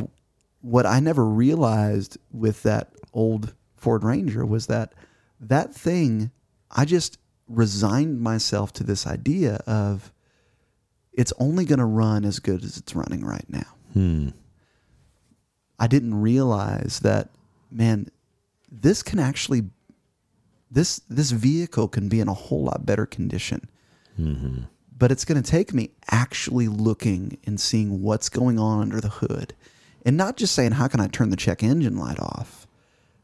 what 0.61 0.85
I 0.85 0.99
never 0.99 1.25
realized 1.25 2.17
with 2.31 2.63
that 2.63 2.91
old 3.13 3.53
Ford 3.77 4.03
Ranger 4.03 4.45
was 4.45 4.67
that 4.67 4.93
that 5.39 5.73
thing 5.75 6.31
I 6.75 6.85
just 6.85 7.17
resigned 7.47 8.19
myself 8.19 8.73
to 8.73 8.83
this 8.83 9.07
idea 9.07 9.55
of 9.65 10.11
it's 11.13 11.33
only 11.39 11.65
going 11.65 11.79
to 11.79 11.85
run 11.85 12.25
as 12.25 12.39
good 12.39 12.63
as 12.63 12.77
it's 12.77 12.95
running 12.95 13.23
right 13.23 13.45
now. 13.47 13.75
Hmm. 13.93 14.29
I 15.79 15.87
didn't 15.87 16.21
realize 16.21 16.99
that 16.99 17.29
man 17.71 18.07
this 18.71 19.01
can 19.03 19.19
actually 19.19 19.63
this 20.69 21.01
this 21.09 21.31
vehicle 21.31 21.87
can 21.87 22.09
be 22.09 22.19
in 22.19 22.27
a 22.27 22.33
whole 22.33 22.63
lot 22.65 22.85
better 22.85 23.05
condition. 23.05 23.69
Mm-hmm. 24.19 24.63
But 24.97 25.11
it's 25.11 25.25
going 25.25 25.41
to 25.41 25.49
take 25.49 25.73
me 25.73 25.91
actually 26.09 26.67
looking 26.69 27.37
and 27.45 27.59
seeing 27.59 28.01
what's 28.01 28.29
going 28.29 28.57
on 28.57 28.81
under 28.81 29.01
the 29.01 29.09
hood. 29.09 29.53
And 30.05 30.15
not 30.15 30.37
just 30.37 30.53
saying 30.53 30.73
how 30.73 30.87
can 30.87 30.99
i 30.99 31.07
turn 31.07 31.31
the 31.31 31.35
check 31.35 31.63
engine 31.63 31.97
light 31.97 32.19
off 32.19 32.67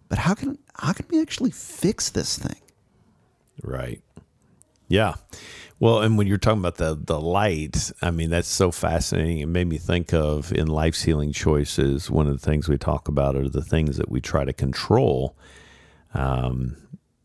but 0.10 0.18
how 0.18 0.34
can 0.34 0.58
how 0.74 0.94
can 0.94 1.06
we 1.10 1.22
actually 1.22 1.52
fix 1.52 2.10
this 2.10 2.40
thing 2.40 2.60
Right. 3.64 4.02
Yeah. 4.88 5.16
Well, 5.80 6.02
and 6.02 6.18
when 6.18 6.28
you're 6.28 6.38
talking 6.38 6.60
about 6.60 6.76
the 6.76 6.96
the 6.96 7.20
light, 7.20 7.92
I 8.02 8.12
mean 8.12 8.30
that's 8.30 8.48
so 8.48 8.72
fascinating. 8.72 9.40
It 9.40 9.48
made 9.48 9.68
me 9.68 9.78
think 9.78 10.14
of 10.14 10.52
in 10.52 10.68
life's 10.68 11.04
healing 11.04 11.32
choices. 11.32 12.12
One 12.12 12.28
of 12.28 12.34
the 12.34 12.46
things 12.46 12.68
we 12.70 12.78
talk 12.78 13.08
about 13.08 13.36
are 13.36 13.50
the 13.50 13.64
things 13.64 13.98
that 13.98 14.10
we 14.12 14.22
try 14.22 14.46
to 14.46 14.54
control. 14.54 15.36
Um, 16.14 16.78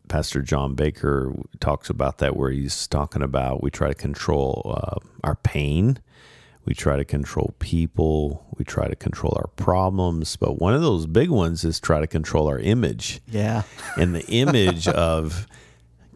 Pastor 0.08 0.40
John 0.40 0.74
Baker 0.74 1.34
talks 1.60 1.90
about 1.90 2.18
that, 2.18 2.36
where 2.36 2.50
he's 2.50 2.86
talking 2.86 3.22
about 3.22 3.62
we 3.62 3.70
try 3.70 3.88
to 3.88 3.94
control 3.94 4.76
uh, 4.80 4.98
our 5.24 5.34
pain, 5.34 5.98
We 6.64 6.74
try 6.74 6.96
to 6.96 7.04
control 7.04 7.54
people. 7.58 8.46
We 8.56 8.64
try 8.64 8.88
to 8.88 8.96
control 8.96 9.34
our 9.36 9.48
problems. 9.56 10.36
But 10.36 10.58
one 10.60 10.74
of 10.74 10.82
those 10.82 11.06
big 11.06 11.30
ones 11.30 11.64
is 11.64 11.78
try 11.80 12.00
to 12.00 12.06
control 12.06 12.46
our 12.48 12.58
image. 12.58 13.20
Yeah. 13.28 13.62
And 13.96 14.14
the 14.14 14.26
image 14.28 14.86
of, 15.10 15.46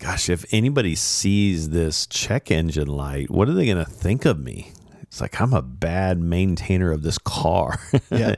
gosh, 0.01 0.29
if 0.29 0.45
anybody 0.51 0.95
sees 0.95 1.71
this 1.71 2.07
check 2.07 2.51
engine 2.51 2.89
light, 2.89 3.31
what 3.31 3.49
are 3.49 3.53
they 3.53 3.67
going 3.67 3.85
to 3.85 3.91
think 3.91 4.25
of 4.25 4.41
me? 4.41 4.73
It's 5.03 5.21
like 5.21 5.41
I'm 5.41 5.53
a 5.53 5.63
bad 5.63 6.19
maintainer 6.19 6.91
of 6.91 7.03
this 7.03 7.19
car. 7.19 7.79
Yeah. 8.11 8.35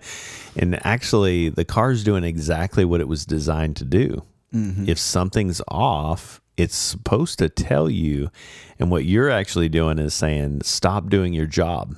and 0.56 0.84
actually, 0.84 1.48
the 1.48 1.64
car's 1.64 2.04
doing 2.04 2.24
exactly 2.24 2.84
what 2.84 3.00
it 3.00 3.08
was 3.08 3.24
designed 3.24 3.76
to 3.76 3.84
do. 3.84 4.22
Mm-hmm. 4.54 4.88
If 4.88 4.98
something's 4.98 5.62
off, 5.68 6.42
it's 6.56 6.76
supposed 6.76 7.38
to 7.38 7.48
tell 7.48 7.88
you. 7.88 8.30
And 8.78 8.90
what 8.90 9.04
you're 9.04 9.30
actually 9.30 9.70
doing 9.70 9.98
is 9.98 10.12
saying, 10.12 10.62
stop 10.62 11.08
doing 11.08 11.32
your 11.32 11.46
job. 11.46 11.96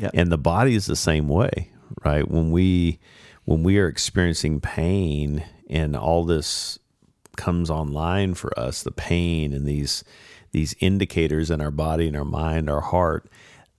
Yep. 0.00 0.10
And 0.14 0.32
the 0.32 0.38
body 0.38 0.74
is 0.74 0.86
the 0.86 0.96
same 0.96 1.28
way, 1.28 1.70
right? 2.04 2.28
When 2.28 2.50
we 2.50 2.98
when 3.44 3.62
we 3.62 3.78
are 3.78 3.86
experiencing 3.86 4.60
pain 4.60 5.44
and 5.70 5.96
all 5.96 6.24
this 6.24 6.78
comes 7.36 7.70
online 7.70 8.34
for 8.34 8.58
us, 8.58 8.82
the 8.82 8.90
pain 8.90 9.52
and 9.52 9.66
these 9.66 10.04
these 10.52 10.74
indicators 10.80 11.50
in 11.50 11.60
our 11.60 11.70
body 11.70 12.06
and 12.06 12.16
our 12.16 12.24
mind, 12.24 12.70
our 12.70 12.80
heart, 12.80 13.28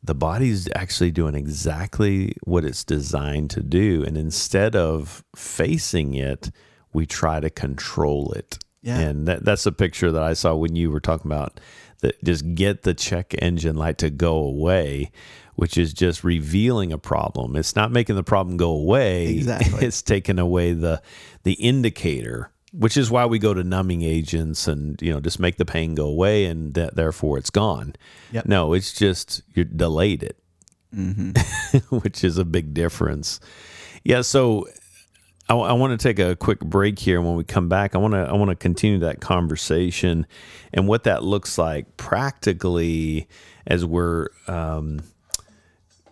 the 0.03 0.13
body's 0.13 0.69
actually 0.75 1.11
doing 1.11 1.33
exactly 1.33 2.35
what 2.43 2.63
it's 2.63 2.83
designed 2.83 3.49
to 3.51 3.63
do. 3.63 4.03
And 4.05 4.17
instead 4.17 4.75
of 4.75 5.23
facing 5.35 6.13
it, 6.13 6.51
we 6.93 7.05
try 7.05 7.39
to 7.39 7.49
control 7.49 8.31
it. 8.33 8.59
Yeah. 8.81 8.99
And 8.99 9.27
that, 9.27 9.43
that's 9.43 9.65
a 9.65 9.71
picture 9.71 10.11
that 10.11 10.21
I 10.21 10.33
saw 10.33 10.55
when 10.55 10.75
you 10.75 10.91
were 10.91 10.99
talking 10.99 11.31
about 11.31 11.59
that 12.01 12.23
just 12.23 12.55
get 12.55 12.83
the 12.83 12.93
check 12.93 13.33
engine 13.41 13.75
light 13.75 13.97
to 13.99 14.09
go 14.09 14.35
away, 14.37 15.11
which 15.55 15.77
is 15.77 15.93
just 15.93 16.23
revealing 16.23 16.93
a 16.93 16.97
problem. 16.97 17.55
It's 17.55 17.75
not 17.75 17.91
making 17.91 18.15
the 18.15 18.23
problem 18.23 18.57
go 18.57 18.71
away. 18.71 19.37
Exactly. 19.37 19.79
It's 19.87 20.01
taking 20.01 20.39
away 20.39 20.73
the 20.73 21.01
the 21.43 21.53
indicator, 21.53 22.51
which 22.77 22.95
is 22.95 23.09
why 23.09 23.25
we 23.25 23.39
go 23.39 23.53
to 23.53 23.63
numbing 23.63 24.03
agents 24.03 24.67
and 24.67 25.01
you 25.01 25.11
know 25.11 25.19
just 25.19 25.39
make 25.39 25.57
the 25.57 25.65
pain 25.65 25.95
go 25.95 26.05
away 26.05 26.45
and 26.45 26.75
that 26.75 26.95
therefore 26.95 27.37
it's 27.37 27.49
gone. 27.49 27.95
Yep. 28.31 28.45
No, 28.45 28.73
it's 28.73 28.93
just 28.93 29.41
you 29.53 29.63
delayed 29.63 30.23
it, 30.23 30.37
which 31.89 32.23
is 32.23 32.37
a 32.37 32.45
big 32.45 32.73
difference. 32.73 33.39
Yeah, 34.03 34.21
so 34.21 34.67
I, 35.49 35.55
I 35.55 35.73
want 35.73 35.99
to 35.99 36.07
take 36.07 36.19
a 36.19 36.35
quick 36.35 36.59
break 36.59 36.99
here. 36.99 37.21
When 37.21 37.35
we 37.35 37.43
come 37.43 37.67
back, 37.67 37.95
I 37.95 37.97
want 37.97 38.13
to 38.13 38.19
I 38.19 38.33
want 38.33 38.49
to 38.49 38.55
continue 38.55 38.99
that 38.99 39.21
conversation 39.21 40.27
and 40.71 40.87
what 40.87 41.03
that 41.05 41.23
looks 41.23 41.57
like 41.57 41.97
practically 41.97 43.27
as 43.65 43.85
we're 43.85 44.27
um, 44.47 45.01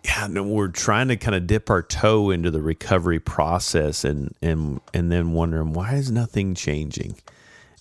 yeah, 0.06 0.28
we're 0.28 0.68
trying 0.68 1.08
to 1.08 1.16
kind 1.16 1.34
of 1.34 1.46
dip 1.46 1.68
our 1.68 1.82
toe 1.82 2.30
into 2.30 2.50
the 2.50 2.62
recovery 2.62 3.18
process 3.18 4.04
and 4.04 4.34
and 4.40 4.80
and 4.94 5.10
then 5.10 5.32
wondering 5.32 5.72
why 5.72 5.94
is 5.94 6.10
nothing 6.10 6.54
changing. 6.54 7.16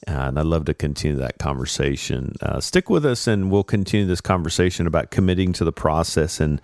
Uh, 0.07 0.11
and 0.11 0.39
I'd 0.39 0.45
love 0.45 0.65
to 0.65 0.73
continue 0.73 1.17
that 1.17 1.39
conversation. 1.39 2.35
Uh, 2.41 2.59
stick 2.59 2.89
with 2.89 3.05
us, 3.05 3.27
and 3.27 3.51
we'll 3.51 3.63
continue 3.63 4.05
this 4.05 4.21
conversation 4.21 4.85
about 4.87 5.09
committing 5.09 5.53
to 5.53 5.63
the 5.63 5.71
process 5.71 6.39
and 6.39 6.61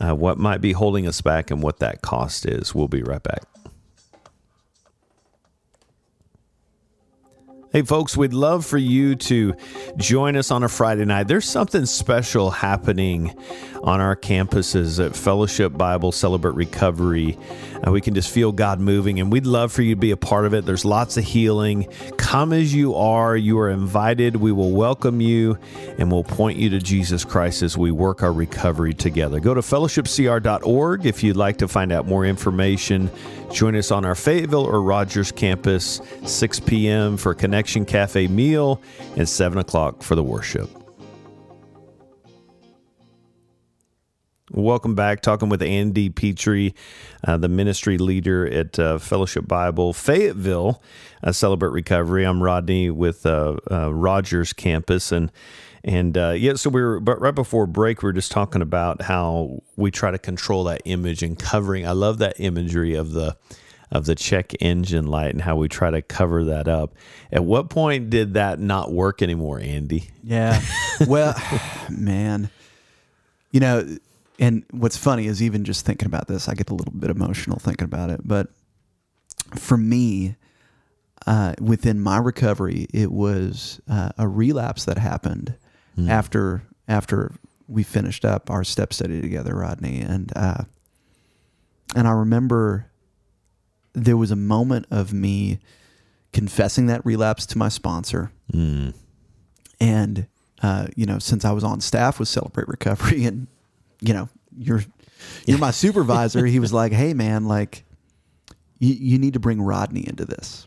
uh, 0.00 0.14
what 0.14 0.38
might 0.38 0.60
be 0.60 0.72
holding 0.72 1.06
us 1.06 1.20
back 1.20 1.50
and 1.50 1.62
what 1.62 1.78
that 1.78 2.02
cost 2.02 2.46
is. 2.46 2.74
We'll 2.74 2.88
be 2.88 3.02
right 3.02 3.22
back. 3.22 3.53
Hey, 7.74 7.82
folks, 7.82 8.16
we'd 8.16 8.32
love 8.32 8.64
for 8.64 8.78
you 8.78 9.16
to 9.16 9.56
join 9.96 10.36
us 10.36 10.52
on 10.52 10.62
a 10.62 10.68
Friday 10.68 11.04
night. 11.06 11.26
There's 11.26 11.44
something 11.44 11.86
special 11.86 12.52
happening 12.52 13.36
on 13.82 14.00
our 14.00 14.14
campuses 14.14 15.04
at 15.04 15.16
Fellowship 15.16 15.76
Bible 15.76 16.12
Celebrate 16.12 16.54
Recovery. 16.54 17.36
Uh, 17.84 17.90
we 17.90 18.00
can 18.00 18.14
just 18.14 18.30
feel 18.30 18.52
God 18.52 18.78
moving, 18.78 19.18
and 19.18 19.32
we'd 19.32 19.44
love 19.44 19.72
for 19.72 19.82
you 19.82 19.96
to 19.96 20.00
be 20.00 20.12
a 20.12 20.16
part 20.16 20.46
of 20.46 20.54
it. 20.54 20.64
There's 20.64 20.84
lots 20.84 21.16
of 21.16 21.24
healing. 21.24 21.88
Come 22.16 22.52
as 22.52 22.72
you 22.72 22.94
are. 22.94 23.36
You 23.36 23.58
are 23.58 23.70
invited. 23.70 24.36
We 24.36 24.52
will 24.52 24.70
welcome 24.70 25.20
you, 25.20 25.58
and 25.98 26.12
we'll 26.12 26.22
point 26.22 26.58
you 26.58 26.70
to 26.70 26.78
Jesus 26.78 27.24
Christ 27.24 27.60
as 27.62 27.76
we 27.76 27.90
work 27.90 28.22
our 28.22 28.32
recovery 28.32 28.94
together. 28.94 29.40
Go 29.40 29.52
to 29.52 29.62
fellowshipcr.org 29.62 31.06
if 31.06 31.24
you'd 31.24 31.36
like 31.36 31.56
to 31.58 31.66
find 31.66 31.90
out 31.90 32.06
more 32.06 32.24
information. 32.24 33.10
Join 33.54 33.76
us 33.76 33.92
on 33.92 34.04
our 34.04 34.16
Fayetteville 34.16 34.64
or 34.64 34.82
Rogers 34.82 35.30
campus, 35.30 36.00
6 36.24 36.58
p.m. 36.60 37.16
for 37.16 37.34
Connection 37.34 37.84
Cafe 37.84 38.26
meal 38.26 38.82
and 39.16 39.28
7 39.28 39.58
o'clock 39.58 40.02
for 40.02 40.16
the 40.16 40.24
worship. 40.24 40.68
Welcome 44.50 44.96
back. 44.96 45.20
Talking 45.20 45.50
with 45.50 45.62
Andy 45.62 46.10
Petrie, 46.10 46.74
uh, 47.22 47.36
the 47.36 47.48
ministry 47.48 47.96
leader 47.96 48.44
at 48.44 48.76
uh, 48.76 48.98
Fellowship 48.98 49.46
Bible 49.46 49.92
Fayetteville, 49.92 50.82
uh, 51.22 51.30
Celebrate 51.30 51.70
Recovery. 51.70 52.24
I'm 52.24 52.42
Rodney 52.42 52.90
with 52.90 53.24
uh, 53.24 53.56
uh, 53.70 53.94
Rogers 53.94 54.52
Campus, 54.52 55.12
and 55.12 55.30
and 55.84 56.16
uh, 56.16 56.30
yeah, 56.30 56.54
so 56.54 56.70
we 56.70 56.82
were 56.82 56.98
but 56.98 57.20
right 57.20 57.34
before 57.34 57.66
break, 57.66 58.02
we 58.02 58.06
were 58.06 58.14
just 58.14 58.32
talking 58.32 58.62
about 58.62 59.02
how 59.02 59.62
we 59.76 59.90
try 59.90 60.10
to 60.10 60.18
control 60.18 60.64
that 60.64 60.80
image 60.86 61.22
and 61.22 61.38
covering. 61.38 61.86
I 61.86 61.92
love 61.92 62.18
that 62.18 62.40
imagery 62.40 62.94
of 62.94 63.12
the 63.12 63.36
of 63.92 64.06
the 64.06 64.14
check 64.14 64.54
engine 64.60 65.06
light 65.06 65.32
and 65.32 65.42
how 65.42 65.56
we 65.56 65.68
try 65.68 65.90
to 65.90 66.00
cover 66.00 66.44
that 66.44 66.68
up. 66.68 66.94
At 67.30 67.44
what 67.44 67.68
point 67.68 68.08
did 68.08 68.34
that 68.34 68.58
not 68.58 68.92
work 68.92 69.20
anymore, 69.20 69.60
Andy? 69.60 70.08
Yeah. 70.22 70.60
Well, 71.06 71.34
man, 71.90 72.48
you 73.50 73.60
know, 73.60 73.98
and 74.38 74.64
what's 74.70 74.96
funny 74.96 75.26
is 75.26 75.42
even 75.42 75.64
just 75.64 75.84
thinking 75.84 76.06
about 76.06 76.28
this, 76.28 76.48
I 76.48 76.54
get 76.54 76.70
a 76.70 76.74
little 76.74 76.94
bit 76.94 77.10
emotional 77.10 77.58
thinking 77.58 77.84
about 77.84 78.08
it. 78.08 78.20
But 78.24 78.48
for 79.56 79.76
me, 79.76 80.36
uh, 81.26 81.54
within 81.60 82.00
my 82.00 82.16
recovery, 82.16 82.86
it 82.92 83.12
was 83.12 83.82
uh, 83.86 84.10
a 84.16 84.26
relapse 84.26 84.86
that 84.86 84.96
happened 84.96 85.56
after 86.08 86.62
after 86.88 87.32
we 87.68 87.82
finished 87.82 88.24
up 88.24 88.50
our 88.50 88.64
step 88.64 88.92
study 88.92 89.20
together, 89.20 89.54
Rodney, 89.54 90.00
and 90.00 90.32
uh, 90.36 90.64
and 91.94 92.08
I 92.08 92.12
remember 92.12 92.90
there 93.92 94.16
was 94.16 94.30
a 94.30 94.36
moment 94.36 94.86
of 94.90 95.12
me 95.12 95.60
confessing 96.32 96.86
that 96.86 97.04
relapse 97.06 97.46
to 97.46 97.58
my 97.58 97.68
sponsor. 97.68 98.32
And, 99.80 100.26
uh, 100.62 100.88
you 100.96 101.06
know, 101.06 101.18
since 101.20 101.44
I 101.44 101.52
was 101.52 101.62
on 101.64 101.80
staff 101.80 102.18
with 102.18 102.28
Celebrate 102.28 102.66
Recovery 102.68 103.24
and, 103.24 103.46
you 104.00 104.12
know, 104.12 104.28
you're, 104.58 104.84
you're 105.46 105.58
my 105.58 105.70
supervisor, 105.84 106.44
he 106.44 106.58
was 106.58 106.72
like, 106.72 106.92
Hey 106.92 107.14
man, 107.14 107.44
like 107.46 107.84
you, 108.80 108.94
you 108.94 109.18
need 109.18 109.34
to 109.34 109.40
bring 109.40 109.62
Rodney 109.62 110.06
into 110.06 110.24
this. 110.24 110.66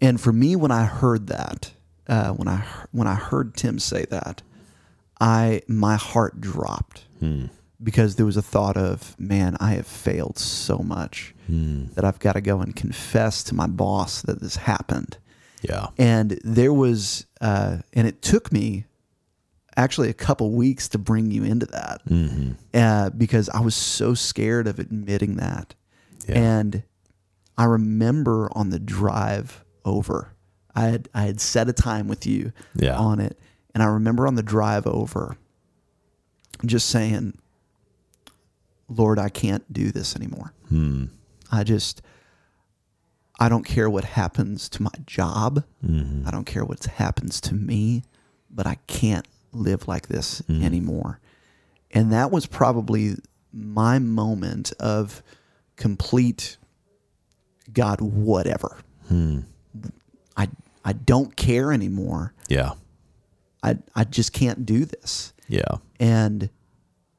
And 0.00 0.20
for 0.20 0.32
me, 0.32 0.56
when 0.56 0.70
I 0.70 0.84
heard 0.84 1.26
that, 1.28 1.72
uh, 2.12 2.32
when 2.32 2.48
I, 2.48 2.64
when 2.90 3.08
I 3.08 3.14
heard 3.14 3.54
Tim 3.54 3.78
say 3.78 4.04
that, 4.10 4.42
I, 5.20 5.62
my 5.66 5.96
heart 5.96 6.40
dropped 6.40 7.04
because 7.82 8.16
there 8.16 8.26
was 8.26 8.36
a 8.36 8.42
thought 8.42 8.76
of, 8.76 9.18
man, 9.18 9.56
I 9.60 9.72
have 9.72 9.86
failed 9.86 10.38
so 10.38 10.78
much 10.78 11.34
that 11.94 12.04
I've 12.04 12.18
got 12.18 12.32
to 12.34 12.40
go 12.40 12.60
and 12.60 12.74
confess 12.76 13.42
to 13.44 13.54
my 13.54 13.66
boss 13.66 14.22
that 14.22 14.40
this 14.40 14.56
happened. 14.56 15.16
Yeah. 15.62 15.86
And 15.96 16.40
there 16.44 16.72
was, 16.72 17.26
uh, 17.40 17.78
and 17.92 18.06
it 18.06 18.20
took 18.20 18.52
me 18.52 18.84
actually 19.76 20.10
a 20.10 20.14
couple 20.14 20.50
weeks 20.50 20.88
to 20.88 20.98
bring 20.98 21.30
you 21.30 21.44
into 21.44 21.66
that 21.66 22.02
uh, 22.74 23.10
because 23.10 23.48
I 23.48 23.60
was 23.60 23.74
so 23.74 24.14
scared 24.14 24.66
of 24.66 24.78
admitting 24.78 25.36
that. 25.36 25.74
Yeah. 26.28 26.38
And 26.38 26.82
I 27.56 27.64
remember 27.64 28.50
on 28.52 28.70
the 28.70 28.80
drive 28.80 29.64
over, 29.84 30.31
I 30.74 30.82
had 30.86 31.08
I 31.14 31.22
had 31.22 31.40
set 31.40 31.68
a 31.68 31.72
time 31.72 32.08
with 32.08 32.26
you 32.26 32.52
Yeah. 32.74 32.96
on 32.96 33.20
it, 33.20 33.38
and 33.74 33.82
I 33.82 33.86
remember 33.86 34.26
on 34.26 34.34
the 34.34 34.42
drive 34.42 34.86
over, 34.86 35.36
just 36.64 36.88
saying, 36.88 37.38
"Lord, 38.88 39.18
I 39.18 39.28
can't 39.28 39.70
do 39.72 39.90
this 39.90 40.16
anymore. 40.16 40.52
Hmm. 40.68 41.06
I 41.50 41.64
just." 41.64 42.02
I 43.40 43.48
don't 43.48 43.64
care 43.64 43.90
what 43.90 44.04
happens 44.04 44.68
to 44.68 44.82
my 44.84 44.92
job. 45.04 45.64
Mm-hmm. 45.84 46.28
I 46.28 46.30
don't 46.30 46.44
care 46.44 46.64
what 46.64 46.84
happens 46.84 47.40
to 47.40 47.54
me, 47.54 48.04
but 48.48 48.68
I 48.68 48.76
can't 48.86 49.26
live 49.52 49.88
like 49.88 50.06
this 50.06 50.42
mm-hmm. 50.42 50.62
anymore. 50.62 51.18
And 51.90 52.12
that 52.12 52.30
was 52.30 52.46
probably 52.46 53.16
my 53.52 53.98
moment 53.98 54.72
of 54.78 55.24
complete 55.76 56.56
God, 57.72 58.00
whatever. 58.00 58.78
Hmm. 59.08 59.40
I 60.36 60.48
I 60.84 60.92
don't 60.92 61.36
care 61.36 61.72
anymore. 61.72 62.34
Yeah. 62.48 62.72
I 63.62 63.78
I 63.94 64.04
just 64.04 64.32
can't 64.32 64.66
do 64.66 64.84
this. 64.84 65.32
Yeah. 65.48 65.76
And 66.00 66.50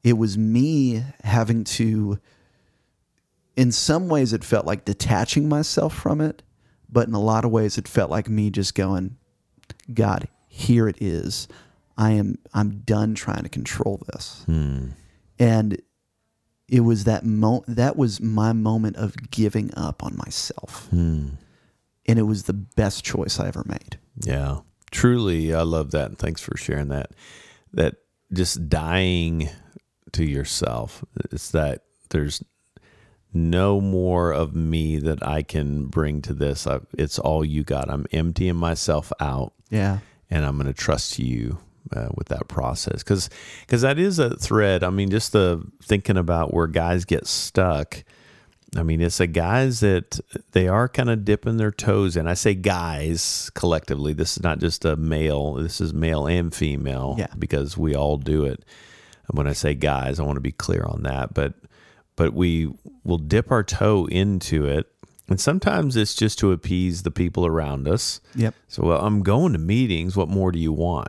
it 0.02 0.14
was 0.18 0.36
me 0.36 1.02
having 1.22 1.64
to 1.64 2.18
in 3.56 3.70
some 3.72 4.08
ways 4.08 4.32
it 4.32 4.44
felt 4.44 4.66
like 4.66 4.84
detaching 4.84 5.48
myself 5.48 5.94
from 5.94 6.20
it, 6.20 6.42
but 6.90 7.06
in 7.08 7.14
a 7.14 7.20
lot 7.20 7.44
of 7.44 7.50
ways 7.50 7.78
it 7.78 7.86
felt 7.88 8.10
like 8.10 8.28
me 8.28 8.50
just 8.50 8.74
going, 8.74 9.16
God, 9.92 10.28
here 10.48 10.88
it 10.88 11.00
is. 11.00 11.46
I 11.96 12.10
am 12.12 12.36
I'm 12.52 12.80
done 12.80 13.14
trying 13.14 13.44
to 13.44 13.48
control 13.48 14.02
this. 14.12 14.44
and 15.38 15.80
it 16.68 16.80
was 16.80 17.04
that 17.04 17.24
mo- 17.24 17.64
that 17.68 17.96
was 17.96 18.20
my 18.20 18.52
moment 18.52 18.96
of 18.96 19.14
giving 19.30 19.72
up 19.76 20.02
on 20.02 20.16
myself, 20.16 20.88
Hmm. 20.90 21.28
And 22.06 22.18
it 22.18 22.22
was 22.22 22.44
the 22.44 22.52
best 22.52 23.04
choice 23.04 23.40
I 23.40 23.48
ever 23.48 23.64
made. 23.66 23.98
Yeah, 24.20 24.58
truly, 24.90 25.54
I 25.54 25.62
love 25.62 25.90
that. 25.92 26.06
And 26.06 26.18
thanks 26.18 26.40
for 26.40 26.56
sharing 26.56 26.88
that. 26.88 27.12
That 27.72 27.96
just 28.32 28.68
dying 28.68 29.48
to 30.12 30.24
yourself. 30.24 31.04
It's 31.30 31.50
that 31.50 31.84
there's 32.10 32.42
no 33.32 33.80
more 33.80 34.32
of 34.32 34.54
me 34.54 34.98
that 35.00 35.26
I 35.26 35.42
can 35.42 35.86
bring 35.86 36.22
to 36.22 36.34
this. 36.34 36.66
I, 36.66 36.80
it's 36.96 37.18
all 37.18 37.44
you 37.44 37.64
got. 37.64 37.90
I'm 37.90 38.06
emptying 38.12 38.56
myself 38.56 39.12
out, 39.20 39.52
Yeah, 39.70 39.98
and 40.30 40.46
I'm 40.46 40.56
going 40.56 40.72
to 40.72 40.72
trust 40.72 41.18
you 41.18 41.58
uh, 41.94 42.08
with 42.16 42.28
that 42.28 42.48
process 42.48 43.02
because 43.02 43.28
because 43.62 43.82
that 43.82 43.98
is 43.98 44.18
a 44.18 44.36
thread. 44.36 44.84
I 44.84 44.90
mean, 44.90 45.10
just 45.10 45.32
the 45.32 45.62
thinking 45.82 46.16
about 46.16 46.54
where 46.54 46.66
guys 46.68 47.04
get 47.04 47.26
stuck. 47.26 48.04
I 48.76 48.82
mean, 48.82 49.00
it's 49.00 49.18
the 49.18 49.26
guys 49.26 49.80
that 49.80 50.20
they 50.52 50.68
are 50.68 50.88
kind 50.88 51.10
of 51.10 51.24
dipping 51.24 51.56
their 51.56 51.70
toes 51.70 52.16
in. 52.16 52.26
I 52.26 52.34
say 52.34 52.54
guys 52.54 53.50
collectively. 53.54 54.12
This 54.12 54.36
is 54.36 54.42
not 54.42 54.58
just 54.58 54.84
a 54.84 54.96
male. 54.96 55.54
This 55.54 55.80
is 55.80 55.94
male 55.94 56.26
and 56.26 56.52
female. 56.54 57.14
Yeah. 57.18 57.28
Because 57.38 57.78
we 57.78 57.94
all 57.94 58.16
do 58.16 58.44
it. 58.44 58.64
And 59.28 59.38
when 59.38 59.46
I 59.46 59.52
say 59.52 59.74
guys, 59.74 60.18
I 60.18 60.24
want 60.24 60.36
to 60.36 60.40
be 60.40 60.52
clear 60.52 60.84
on 60.84 61.02
that. 61.04 61.34
But 61.34 61.54
but 62.16 62.32
we 62.32 62.72
will 63.04 63.18
dip 63.18 63.50
our 63.50 63.62
toe 63.62 64.06
into 64.06 64.66
it, 64.66 64.86
and 65.28 65.40
sometimes 65.40 65.96
it's 65.96 66.14
just 66.14 66.38
to 66.40 66.52
appease 66.52 67.02
the 67.02 67.10
people 67.10 67.44
around 67.46 67.88
us. 67.88 68.20
yep, 68.36 68.54
So 68.68 68.84
well, 68.84 69.04
I'm 69.04 69.22
going 69.22 69.52
to 69.52 69.58
meetings. 69.58 70.16
What 70.16 70.28
more 70.28 70.52
do 70.52 70.58
you 70.58 70.72
want? 70.72 71.08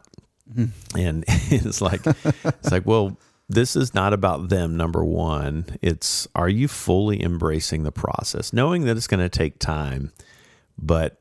Mm-hmm. 0.52 0.98
And 0.98 1.26
it's 1.28 1.82
like 1.82 2.02
it's 2.06 2.72
like, 2.72 2.86
well, 2.86 3.18
this 3.48 3.76
is 3.76 3.94
not 3.94 4.14
about 4.14 4.50
them. 4.50 4.76
Number 4.78 5.04
one, 5.04 5.66
it's 5.82 6.28
are 6.36 6.50
you 6.50 6.68
fully 6.68 7.22
embracing 7.22 7.84
the 7.84 7.92
process, 7.92 8.52
knowing 8.54 8.86
that 8.86 8.98
it's 8.98 9.08
going 9.08 9.20
to 9.24 9.30
take 9.30 9.60
time, 9.60 10.12
but 10.78 11.20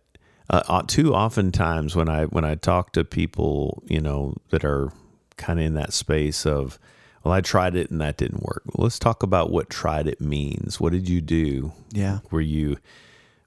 uh, 0.51 0.63
uh, 0.69 0.83
too 0.87 1.15
oftentimes 1.15 1.95
when 1.97 2.09
I 2.09 2.25
when 2.27 2.45
I 2.45 2.55
talk 2.55 2.93
to 2.93 3.05
people, 3.05 3.83
you 3.87 4.01
know, 4.01 4.35
that 4.51 4.65
are 4.65 4.91
kind 5.37 5.59
of 5.59 5.67
in 5.67 5.75
that 5.75 5.93
space 5.93 6.47
of, 6.47 6.79
well, 7.25 7.35
I 7.35 7.41
tried 7.41 7.77
it 7.77 7.91
and 7.91 8.01
that 8.01 8.17
didn't 8.19 8.43
work. 8.43 8.63
Well, 8.67 8.85
let's 8.85 8.99
talk 8.99 9.23
about 9.23 9.51
what 9.51 9.69
tried 9.71 10.07
it 10.07 10.21
means. 10.21 10.79
What 10.81 10.93
did 10.93 11.09
you 11.09 11.21
do? 11.21 11.73
yeah, 11.93 12.19
Were 12.31 12.41
you 12.41 12.79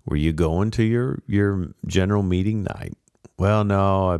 were 0.05 0.15
you 0.15 0.33
going 0.33 0.71
to 0.71 0.83
your 0.83 1.19
your 1.27 1.69
general 1.85 2.23
meeting 2.23 2.63
night? 2.63 2.93
Well, 3.37 3.63
no, 3.63 4.11
I 4.11 4.17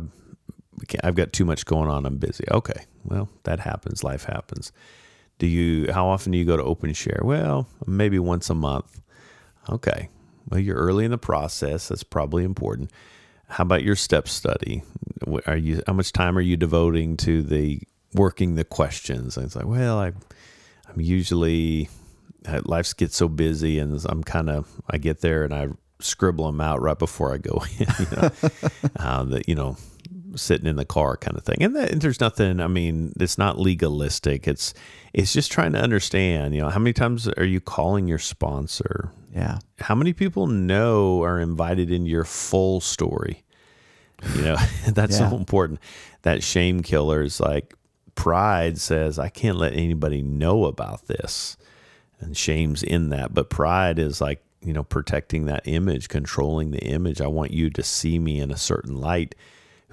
I've 1.02 1.14
got 1.14 1.32
too 1.32 1.44
much 1.44 1.66
going 1.66 1.88
on. 1.88 2.06
I'm 2.06 2.16
busy. 2.18 2.44
Okay, 2.50 2.84
well 3.04 3.28
that 3.44 3.60
happens. 3.60 4.04
Life 4.04 4.24
happens. 4.24 4.72
Do 5.38 5.46
you? 5.46 5.92
How 5.92 6.08
often 6.08 6.32
do 6.32 6.38
you 6.38 6.44
go 6.44 6.56
to 6.56 6.62
open 6.62 6.92
share? 6.92 7.20
Well, 7.22 7.68
maybe 7.86 8.18
once 8.18 8.50
a 8.50 8.54
month. 8.54 9.00
Okay. 9.70 10.08
Well, 10.48 10.60
you're 10.60 10.76
early 10.76 11.04
in 11.04 11.10
the 11.10 11.18
process. 11.18 11.88
That's 11.88 12.02
probably 12.02 12.42
important. 12.42 12.90
How 13.48 13.62
about 13.62 13.82
your 13.82 13.96
step 13.96 14.28
study? 14.28 14.82
Are 15.46 15.56
you? 15.56 15.82
How 15.86 15.92
much 15.92 16.12
time 16.12 16.36
are 16.36 16.42
you 16.42 16.56
devoting 16.56 17.16
to 17.18 17.42
the 17.42 17.80
working 18.14 18.54
the 18.54 18.64
questions? 18.64 19.36
And 19.36 19.46
it's 19.46 19.56
like, 19.56 19.66
well, 19.66 19.98
I, 19.98 20.12
I'm 20.88 21.00
usually 21.00 21.88
life 22.64 22.96
gets 22.96 23.16
so 23.16 23.28
busy, 23.28 23.78
and 23.78 24.04
I'm 24.06 24.22
kind 24.24 24.50
of 24.50 24.68
I 24.90 24.98
get 24.98 25.20
there 25.20 25.44
and 25.44 25.54
I 25.54 25.68
scribble 26.00 26.46
them 26.46 26.60
out 26.60 26.80
right 26.80 26.98
before 26.98 27.34
I 27.34 27.38
go 27.38 27.62
in. 27.78 27.86
You 27.98 28.16
know, 28.16 28.30
uh, 28.96 29.22
that 29.24 29.48
you 29.48 29.54
know, 29.54 29.76
sitting 30.36 30.66
in 30.66 30.76
the 30.76 30.84
car 30.84 31.16
kind 31.16 31.36
of 31.36 31.44
thing. 31.44 31.62
And, 31.62 31.74
that, 31.76 31.90
and 31.90 32.00
there's 32.00 32.20
nothing. 32.20 32.60
I 32.60 32.66
mean, 32.66 33.12
it's 33.20 33.38
not 33.38 33.58
legalistic. 33.58 34.46
It's 34.48 34.74
it's 35.12 35.32
just 35.32 35.50
trying 35.50 35.72
to 35.72 35.80
understand. 35.80 36.54
You 36.54 36.62
know, 36.62 36.68
how 36.70 36.78
many 36.78 36.92
times 36.92 37.28
are 37.28 37.44
you 37.44 37.60
calling 37.60 38.06
your 38.08 38.18
sponsor? 38.18 39.10
yeah, 39.34 39.58
How 39.78 39.94
many 39.94 40.12
people 40.12 40.46
know 40.46 41.22
are 41.22 41.38
invited 41.38 41.90
into 41.92 42.10
your 42.10 42.24
full 42.24 42.80
story? 42.80 43.44
You 44.34 44.42
know, 44.42 44.56
that's 44.88 45.18
Yeah. 45.20 45.30
so 45.30 45.36
important. 45.36 45.80
That 46.22 46.42
shame 46.42 46.82
killer 46.82 47.22
is 47.22 47.38
like 47.40 47.74
pride 48.14 48.78
says, 48.78 49.18
I 49.18 49.28
can't 49.28 49.58
let 49.58 49.74
anybody 49.74 50.22
know 50.22 50.64
about 50.64 51.06
this. 51.06 51.56
And 52.20 52.36
shame's 52.36 52.82
in 52.82 53.10
that. 53.10 53.32
But 53.32 53.48
pride 53.48 53.98
is 54.00 54.20
like, 54.20 54.42
you 54.60 54.72
know, 54.72 54.82
protecting 54.82 55.44
that 55.46 55.62
image, 55.66 56.08
controlling 56.08 56.72
the 56.72 56.80
image. 56.82 57.20
I 57.20 57.28
want 57.28 57.52
you 57.52 57.70
to 57.70 57.82
see 57.84 58.18
me 58.18 58.40
in 58.40 58.50
a 58.50 58.56
certain 58.56 58.96
light. 58.96 59.36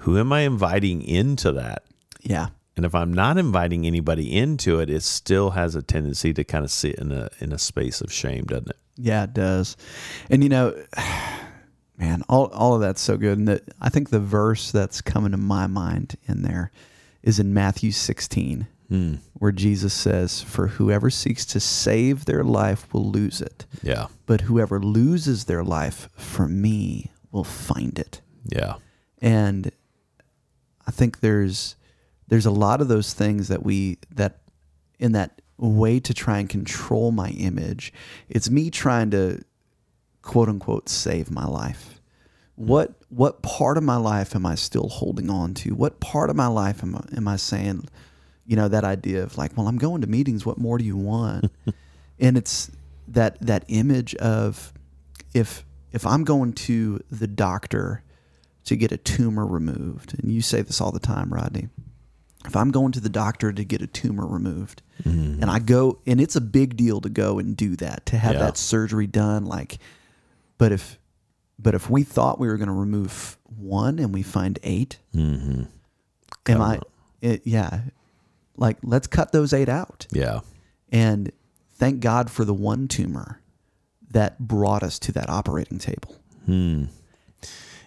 Who 0.00 0.18
am 0.18 0.32
I 0.32 0.40
inviting 0.40 1.02
into 1.02 1.52
that? 1.52 1.84
yeah, 2.22 2.48
And 2.76 2.84
if 2.84 2.94
I'm 2.94 3.12
not 3.12 3.38
inviting 3.38 3.86
anybody 3.86 4.32
into 4.36 4.80
it, 4.80 4.90
it 4.90 5.02
still 5.02 5.50
has 5.50 5.74
a 5.74 5.82
tendency 5.82 6.32
to 6.34 6.44
kind 6.44 6.64
of 6.64 6.70
sit 6.70 6.96
in 6.96 7.12
a 7.12 7.28
in 7.40 7.52
a 7.52 7.58
space 7.58 8.00
of 8.00 8.12
shame, 8.12 8.44
doesn't 8.44 8.70
it? 8.70 8.76
yeah. 8.96 9.24
It 9.24 9.34
does, 9.34 9.76
and 10.30 10.42
you 10.42 10.48
know, 10.48 10.74
man, 11.98 12.22
all 12.28 12.46
all 12.46 12.74
of 12.74 12.80
that's 12.80 13.00
so 13.00 13.16
good. 13.16 13.38
And 13.38 13.48
the, 13.48 13.62
I 13.80 13.88
think 13.88 14.10
the 14.10 14.20
verse 14.20 14.70
that's 14.72 15.00
coming 15.00 15.32
to 15.32 15.36
my 15.38 15.66
mind 15.66 16.16
in 16.26 16.42
there 16.42 16.70
is 17.22 17.38
in 17.40 17.52
Matthew 17.54 17.90
16, 17.92 18.66
hmm. 18.88 19.14
where 19.34 19.52
Jesus 19.52 19.94
says, 19.94 20.42
"For 20.42 20.66
whoever 20.68 21.10
seeks 21.10 21.44
to 21.46 21.60
save 21.60 22.24
their 22.24 22.44
life 22.44 22.92
will 22.92 23.10
lose 23.10 23.40
it, 23.40 23.66
Yeah. 23.82 24.06
but 24.26 24.42
whoever 24.42 24.78
loses 24.80 25.44
their 25.44 25.64
life 25.64 26.08
for 26.16 26.48
me 26.48 27.10
will 27.32 27.44
find 27.44 27.98
it." 27.98 28.20
Yeah. 28.48 28.74
and 29.22 29.70
I 30.86 30.90
think 30.90 31.20
there's 31.20 31.76
there's 32.28 32.46
a 32.46 32.50
lot 32.50 32.80
of 32.80 32.88
those 32.88 33.14
things 33.14 33.48
that 33.48 33.62
we 33.62 33.98
that 34.14 34.38
in 34.98 35.12
that 35.12 35.40
way 35.58 36.00
to 36.00 36.14
try 36.14 36.38
and 36.38 36.48
control 36.48 37.12
my 37.12 37.30
image. 37.30 37.92
It's 38.28 38.50
me 38.50 38.70
trying 38.70 39.10
to 39.10 39.42
quote 40.22 40.48
unquote 40.48 40.88
save 40.88 41.30
my 41.30 41.46
life. 41.46 42.00
Hmm. 42.56 42.66
What 42.66 42.94
what 43.08 43.42
part 43.42 43.76
of 43.76 43.84
my 43.84 43.96
life 43.96 44.34
am 44.34 44.46
I 44.46 44.54
still 44.54 44.88
holding 44.88 45.30
on 45.30 45.54
to? 45.54 45.74
What 45.74 46.00
part 46.00 46.30
of 46.30 46.36
my 46.36 46.48
life 46.48 46.82
am 46.82 46.96
I, 46.96 47.16
am 47.16 47.28
I 47.28 47.36
saying, 47.36 47.88
you 48.46 48.56
know, 48.56 48.68
that 48.68 48.84
idea 48.84 49.22
of 49.22 49.38
like, 49.38 49.56
well, 49.56 49.68
I'm 49.68 49.78
going 49.78 50.00
to 50.00 50.06
meetings. 50.06 50.44
What 50.44 50.58
more 50.58 50.78
do 50.78 50.84
you 50.84 50.96
want? 50.96 51.50
and 52.18 52.36
it's 52.36 52.70
that 53.08 53.40
that 53.40 53.64
image 53.68 54.14
of 54.16 54.72
if 55.34 55.64
if 55.92 56.06
I'm 56.06 56.24
going 56.24 56.52
to 56.52 57.00
the 57.10 57.26
doctor 57.26 58.02
to 58.66 58.76
get 58.76 58.92
a 58.92 58.96
tumor 58.96 59.46
removed, 59.46 60.14
and 60.18 60.30
you 60.32 60.42
say 60.42 60.60
this 60.62 60.80
all 60.80 60.92
the 60.92 61.00
time, 61.00 61.32
Rodney. 61.32 61.68
If 62.44 62.54
I'm 62.54 62.70
going 62.70 62.92
to 62.92 63.00
the 63.00 63.08
doctor 63.08 63.52
to 63.52 63.64
get 63.64 63.82
a 63.82 63.86
tumor 63.88 64.26
removed, 64.26 64.82
mm. 65.02 65.40
and 65.40 65.46
I 65.50 65.58
go, 65.58 65.98
and 66.06 66.20
it's 66.20 66.36
a 66.36 66.40
big 66.40 66.76
deal 66.76 67.00
to 67.00 67.08
go 67.08 67.38
and 67.38 67.56
do 67.56 67.74
that, 67.76 68.06
to 68.06 68.18
have 68.18 68.34
Yeah. 68.34 68.40
that 68.40 68.56
surgery 68.56 69.06
done, 69.08 69.46
like, 69.46 69.78
but 70.58 70.70
if, 70.70 70.98
but 71.58 71.74
if 71.74 71.90
we 71.90 72.02
thought 72.04 72.38
we 72.38 72.46
were 72.46 72.56
going 72.56 72.68
to 72.68 72.74
remove 72.74 73.36
one 73.56 73.98
and 73.98 74.12
we 74.14 74.22
find 74.22 74.58
8 74.62 74.98
Mm-hmm. 75.14 75.62
am 76.48 76.60
I, 76.62 76.80
it, 77.20 77.40
eh, 77.40 77.42
yeah, 77.44 77.80
like 78.56 78.78
let's 78.82 79.06
cut 79.06 79.32
those 79.32 79.52
eight 79.52 79.68
out, 79.68 80.06
Yeah. 80.12 80.40
and 80.92 81.32
thank 81.74 82.00
God 82.00 82.30
for 82.30 82.44
the 82.44 82.54
one 82.54 82.86
tumor 82.88 83.40
that 84.10 84.38
brought 84.38 84.82
us 84.82 84.98
to 85.00 85.12
that 85.12 85.28
operating 85.28 85.78
table. 85.78 86.16
Hmm. 86.46 86.84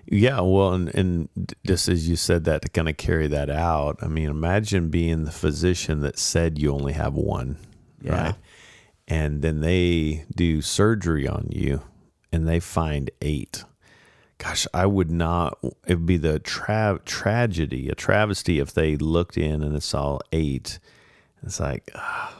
Yeah. 0.06 0.42
Well, 0.42 0.74
and, 0.74 0.90
and 0.96 1.30
just 1.66 1.88
as 1.88 2.08
you 2.10 2.16
said 2.16 2.44
that 2.46 2.62
to 2.64 2.70
kind 2.70 2.90
of 2.90 2.98
carry 2.98 3.28
that 3.28 3.50
out, 3.50 4.00
I 4.02 4.08
mean, 4.08 4.30
imagine 4.30 4.90
being 4.90 5.26
the 5.26 5.32
physician 5.32 6.02
that 6.02 6.18
said 6.18 6.58
you 6.60 6.72
only 6.74 6.94
have 6.94 7.14
one, 7.14 7.58
Yeah. 8.02 8.24
right? 8.24 8.36
And 9.08 9.42
then 9.42 9.62
they 9.62 10.26
do 10.36 10.62
surgery 10.62 11.28
on 11.28 11.48
you 11.52 11.82
and 12.32 12.48
they 12.48 12.60
find 12.60 13.10
eight. 13.22 13.64
Gosh, 14.38 14.66
I 14.74 14.86
would 14.86 15.12
not, 15.12 15.58
it 15.86 15.96
would 15.96 16.06
be 16.06 16.18
the 16.18 16.40
tra- 16.40 17.02
tragedy, 17.06 17.90
a 17.90 17.96
travesty 17.96 18.60
if 18.60 18.74
they 18.74 18.96
looked 18.96 19.36
in 19.38 19.62
and 19.64 19.76
it 19.76 19.84
saw 19.84 20.20
eight. 20.32 20.80
It's 21.44 21.60
like, 21.60 21.90
ah, 21.96 22.34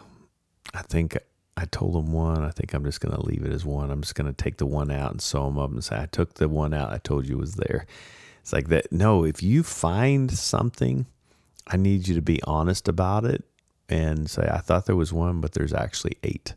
I 0.74 0.82
think 0.84 1.18
I 1.60 1.66
told 1.66 1.94
them 1.94 2.14
one. 2.14 2.44
I 2.44 2.52
think 2.52 2.74
I'm 2.74 2.86
just 2.86 3.02
going 3.02 3.14
to 3.14 3.26
leave 3.26 3.44
it 3.44 3.52
as 3.52 3.66
one. 3.66 3.92
I'm 3.92 4.02
just 4.02 4.16
going 4.16 4.34
to 4.34 4.44
take 4.44 4.58
the 4.58 4.66
one 4.66 4.90
out 4.90 5.12
and 5.12 5.22
sew 5.22 5.46
them 5.46 5.60
up 5.60 5.72
and 5.72 5.84
say, 5.84 6.00
I 6.00 6.06
took 6.06 6.36
the 6.36 6.48
one 6.48 6.74
out 6.74 6.94
I 6.94 7.00
told 7.00 7.28
you 7.28 7.38
was 7.38 7.56
there. 7.56 7.86
It's 8.42 8.54
like 8.54 8.70
that. 8.70 8.92
No, 8.92 9.26
if 9.26 9.44
you 9.44 9.64
find 9.64 10.32
something, 10.32 11.06
I 11.68 11.76
need 11.76 12.08
you 12.08 12.16
to 12.16 12.22
be 12.22 12.42
honest 12.44 12.88
about 12.88 13.26
it 13.26 13.44
and 13.90 14.30
say, 14.30 14.48
I 14.50 14.60
thought 14.60 14.86
there 14.86 14.96
was 14.96 15.12
one, 15.12 15.42
but 15.42 15.52
there's 15.52 15.74
actually 15.74 16.18
eight. 16.24 16.56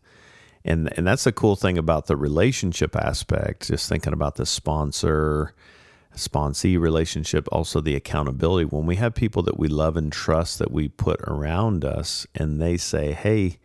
And, 0.65 0.93
and 0.97 1.05
that's 1.05 1.25
the 1.25 1.33
cool 1.33 1.57
thing 1.57 1.77
about 1.77 2.07
the 2.07 2.17
relationship 2.17 2.95
aspect, 2.95 3.67
just 3.67 3.89
thinking 3.89 4.13
about 4.13 4.37
the 4.37 4.47
sponsor, 4.47 5.53
sponsee 6.17 6.79
relationship, 6.79 7.49
also 7.51 7.81
the 7.81 7.97
accountability. 7.97 8.67
When 8.67 8.87
we 8.87 8.97
have 8.97 9.15
people 9.15 9.43
that 9.43 9.59
we 9.59 9.67
love 9.67 9.97
and 9.97 10.13
trust 10.13 10.61
that 10.61 10.71
we 10.71 10.87
put 10.87 11.21
around 11.23 11.85
us 11.85 12.27
and 12.37 12.63
they 12.63 12.77
say, 12.77 13.13
Hey, 13.13 13.59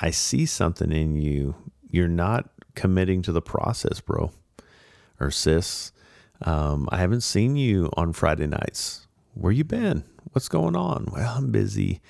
I 0.00 0.10
see 0.10 0.46
something 0.46 0.92
in 0.92 1.16
you. 1.16 1.54
You're 1.88 2.08
not 2.08 2.50
committing 2.74 3.22
to 3.22 3.32
the 3.32 3.42
process, 3.42 4.00
bro 4.00 4.32
or 5.20 5.30
sis. 5.30 5.92
Um, 6.42 6.88
I 6.90 6.96
haven't 6.96 7.20
seen 7.20 7.54
you 7.54 7.90
on 7.96 8.14
Friday 8.14 8.46
nights. 8.46 9.06
Where 9.34 9.52
you 9.52 9.64
been? 9.64 10.04
What's 10.32 10.48
going 10.48 10.74
on? 10.74 11.06
Well, 11.12 11.34
I'm 11.36 11.52
busy. 11.52 12.00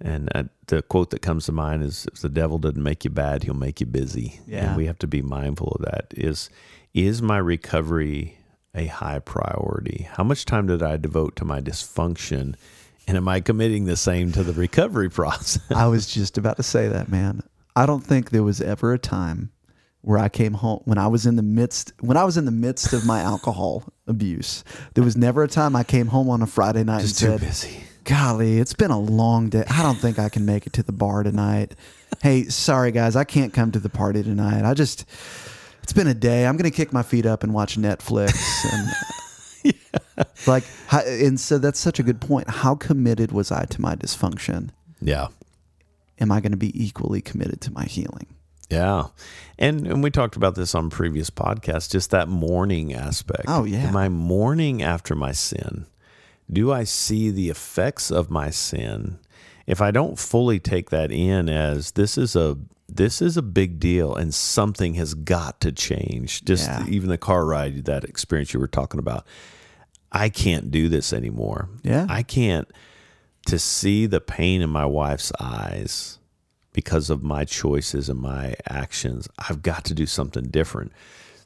And 0.00 0.28
uh, 0.34 0.44
the 0.66 0.82
quote 0.82 1.10
that 1.10 1.22
comes 1.22 1.46
to 1.46 1.52
mind 1.52 1.82
is 1.82 2.06
if 2.12 2.20
the 2.20 2.28
devil 2.28 2.58
doesn't 2.58 2.82
make 2.82 3.04
you 3.04 3.10
bad, 3.10 3.42
he'll 3.42 3.54
make 3.54 3.80
you 3.80 3.86
busy. 3.86 4.40
Yeah. 4.46 4.68
And 4.68 4.76
we 4.76 4.86
have 4.86 4.98
to 5.00 5.06
be 5.06 5.22
mindful 5.22 5.76
of 5.78 5.84
that. 5.84 6.14
Is 6.16 6.48
is 6.94 7.20
my 7.20 7.38
recovery 7.38 8.38
a 8.74 8.86
high 8.86 9.18
priority? 9.18 10.08
How 10.12 10.24
much 10.24 10.44
time 10.44 10.66
did 10.66 10.82
I 10.82 10.96
devote 10.96 11.36
to 11.36 11.44
my 11.44 11.60
dysfunction? 11.60 12.54
And 13.06 13.16
am 13.16 13.28
I 13.28 13.40
committing 13.40 13.84
the 13.84 13.96
same 13.96 14.32
to 14.32 14.42
the 14.42 14.52
recovery 14.52 15.10
process? 15.10 15.60
I 15.70 15.86
was 15.86 16.06
just 16.06 16.38
about 16.38 16.56
to 16.56 16.62
say 16.62 16.88
that, 16.88 17.08
man. 17.08 17.42
I 17.76 17.86
don't 17.86 18.00
think 18.00 18.30
there 18.30 18.42
was 18.42 18.60
ever 18.60 18.92
a 18.92 18.98
time 18.98 19.50
where 20.00 20.18
I 20.18 20.28
came 20.28 20.54
home 20.54 20.80
when 20.84 20.98
I 20.98 21.06
was 21.06 21.26
in 21.26 21.36
the 21.36 21.42
midst 21.42 21.92
when 22.00 22.16
I 22.16 22.24
was 22.24 22.36
in 22.36 22.44
the 22.44 22.50
midst 22.50 22.92
of 22.92 23.06
my 23.06 23.20
alcohol 23.20 23.84
abuse. 24.06 24.62
There 24.94 25.04
was 25.04 25.16
never 25.16 25.42
a 25.42 25.48
time 25.48 25.74
I 25.74 25.82
came 25.82 26.08
home 26.08 26.28
on 26.28 26.42
a 26.42 26.46
Friday 26.46 26.84
night 26.84 27.00
Just 27.00 27.22
and 27.22 27.32
too 27.32 27.38
said, 27.38 27.48
busy. 27.48 27.84
"Golly, 28.04 28.58
it's 28.58 28.74
been 28.74 28.90
a 28.90 28.98
long 29.00 29.48
day. 29.48 29.64
I 29.68 29.82
don't 29.82 29.96
think 29.98 30.18
I 30.18 30.28
can 30.28 30.44
make 30.44 30.66
it 30.66 30.72
to 30.74 30.82
the 30.82 30.92
bar 30.92 31.22
tonight. 31.22 31.74
Hey, 32.22 32.44
sorry 32.44 32.92
guys, 32.92 33.16
I 33.16 33.24
can't 33.24 33.52
come 33.54 33.72
to 33.72 33.78
the 33.80 33.88
party 33.88 34.22
tonight. 34.22 34.64
I 34.64 34.74
just 34.74 35.04
it's 35.82 35.92
been 35.92 36.06
a 36.06 36.14
day. 36.14 36.46
I'm 36.46 36.56
going 36.56 36.70
to 36.70 36.76
kick 36.76 36.92
my 36.92 37.02
feet 37.02 37.26
up 37.26 37.42
and 37.42 37.52
watch 37.52 37.76
Netflix 37.76 38.34
and 38.72 38.88
like 40.46 40.64
how, 40.86 41.00
and 41.00 41.38
so 41.38 41.58
that's 41.58 41.78
such 41.78 41.98
a 41.98 42.02
good 42.02 42.20
point. 42.20 42.48
How 42.48 42.74
committed 42.74 43.32
was 43.32 43.50
I 43.50 43.64
to 43.66 43.80
my 43.80 43.96
dysfunction? 43.96 44.70
Yeah. 45.00 45.28
Am 46.20 46.30
I 46.30 46.40
going 46.40 46.52
to 46.52 46.58
be 46.58 46.72
equally 46.82 47.20
committed 47.20 47.60
to 47.62 47.72
my 47.72 47.84
healing? 47.84 48.26
Yeah. 48.70 49.08
And 49.58 49.86
and 49.86 50.02
we 50.02 50.10
talked 50.10 50.36
about 50.36 50.54
this 50.54 50.74
on 50.74 50.90
previous 50.90 51.30
podcasts, 51.30 51.90
just 51.90 52.10
that 52.10 52.28
mourning 52.28 52.94
aspect. 52.94 53.44
Oh, 53.46 53.64
yeah. 53.64 53.88
Am 53.88 53.96
I 53.96 54.08
mourning 54.08 54.82
after 54.82 55.14
my 55.14 55.32
sin? 55.32 55.86
Do 56.50 56.72
I 56.72 56.84
see 56.84 57.30
the 57.30 57.50
effects 57.50 58.10
of 58.10 58.30
my 58.30 58.50
sin? 58.50 59.18
If 59.66 59.80
I 59.80 59.90
don't 59.90 60.18
fully 60.18 60.60
take 60.60 60.90
that 60.90 61.10
in 61.10 61.48
as 61.48 61.92
this 61.92 62.18
is 62.18 62.36
a 62.36 62.58
this 62.94 63.20
is 63.20 63.36
a 63.36 63.42
big 63.42 63.80
deal 63.80 64.14
and 64.14 64.32
something 64.32 64.94
has 64.94 65.14
got 65.14 65.60
to 65.62 65.72
change. 65.72 66.44
Just 66.44 66.68
Yeah. 66.68 66.86
even 66.88 67.08
the 67.08 67.18
car 67.18 67.44
ride, 67.44 67.84
that 67.86 68.04
experience 68.04 68.54
you 68.54 68.60
were 68.60 68.68
talking 68.68 69.00
about. 69.00 69.26
I 70.12 70.28
can't 70.28 70.70
do 70.70 70.88
this 70.88 71.12
anymore. 71.12 71.68
Yeah. 71.82 72.06
I 72.08 72.22
can't 72.22 72.68
to 73.46 73.58
see 73.58 74.06
the 74.06 74.20
pain 74.20 74.62
in 74.62 74.70
my 74.70 74.86
wife's 74.86 75.32
eyes 75.40 76.18
because 76.72 77.10
of 77.10 77.22
my 77.22 77.44
choices 77.44 78.08
and 78.08 78.20
my 78.20 78.54
actions. 78.68 79.28
I've 79.38 79.62
got 79.62 79.84
to 79.86 79.94
do 79.94 80.06
something 80.06 80.44
different. 80.44 80.92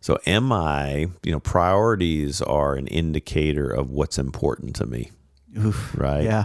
So 0.00 0.18
am 0.26 0.52
I, 0.52 1.08
you 1.22 1.32
know, 1.32 1.40
priorities 1.40 2.40
are 2.42 2.74
an 2.74 2.86
indicator 2.86 3.68
of 3.68 3.90
what's 3.90 4.18
important 4.18 4.76
to 4.76 4.86
me, 4.86 5.10
Oof. 5.58 5.94
right? 5.98 6.22
Yeah. 6.24 6.44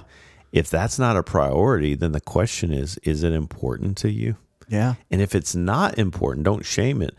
If 0.51 0.69
that's 0.69 0.97
not 0.97 1.17
a 1.17 1.23
priority, 1.23 1.93
then 1.95 2.13
the 2.13 2.21
question 2.21 2.71
is 2.71 2.97
is 3.03 3.23
it 3.23 3.33
important 3.33 3.97
to 3.97 4.09
you? 4.09 4.37
Yeah. 4.67 4.95
And 5.11 5.21
if 5.21 5.35
it's 5.35 5.55
not 5.55 5.97
important, 5.97 6.45
don't 6.45 6.65
shame 6.65 7.01
it. 7.01 7.15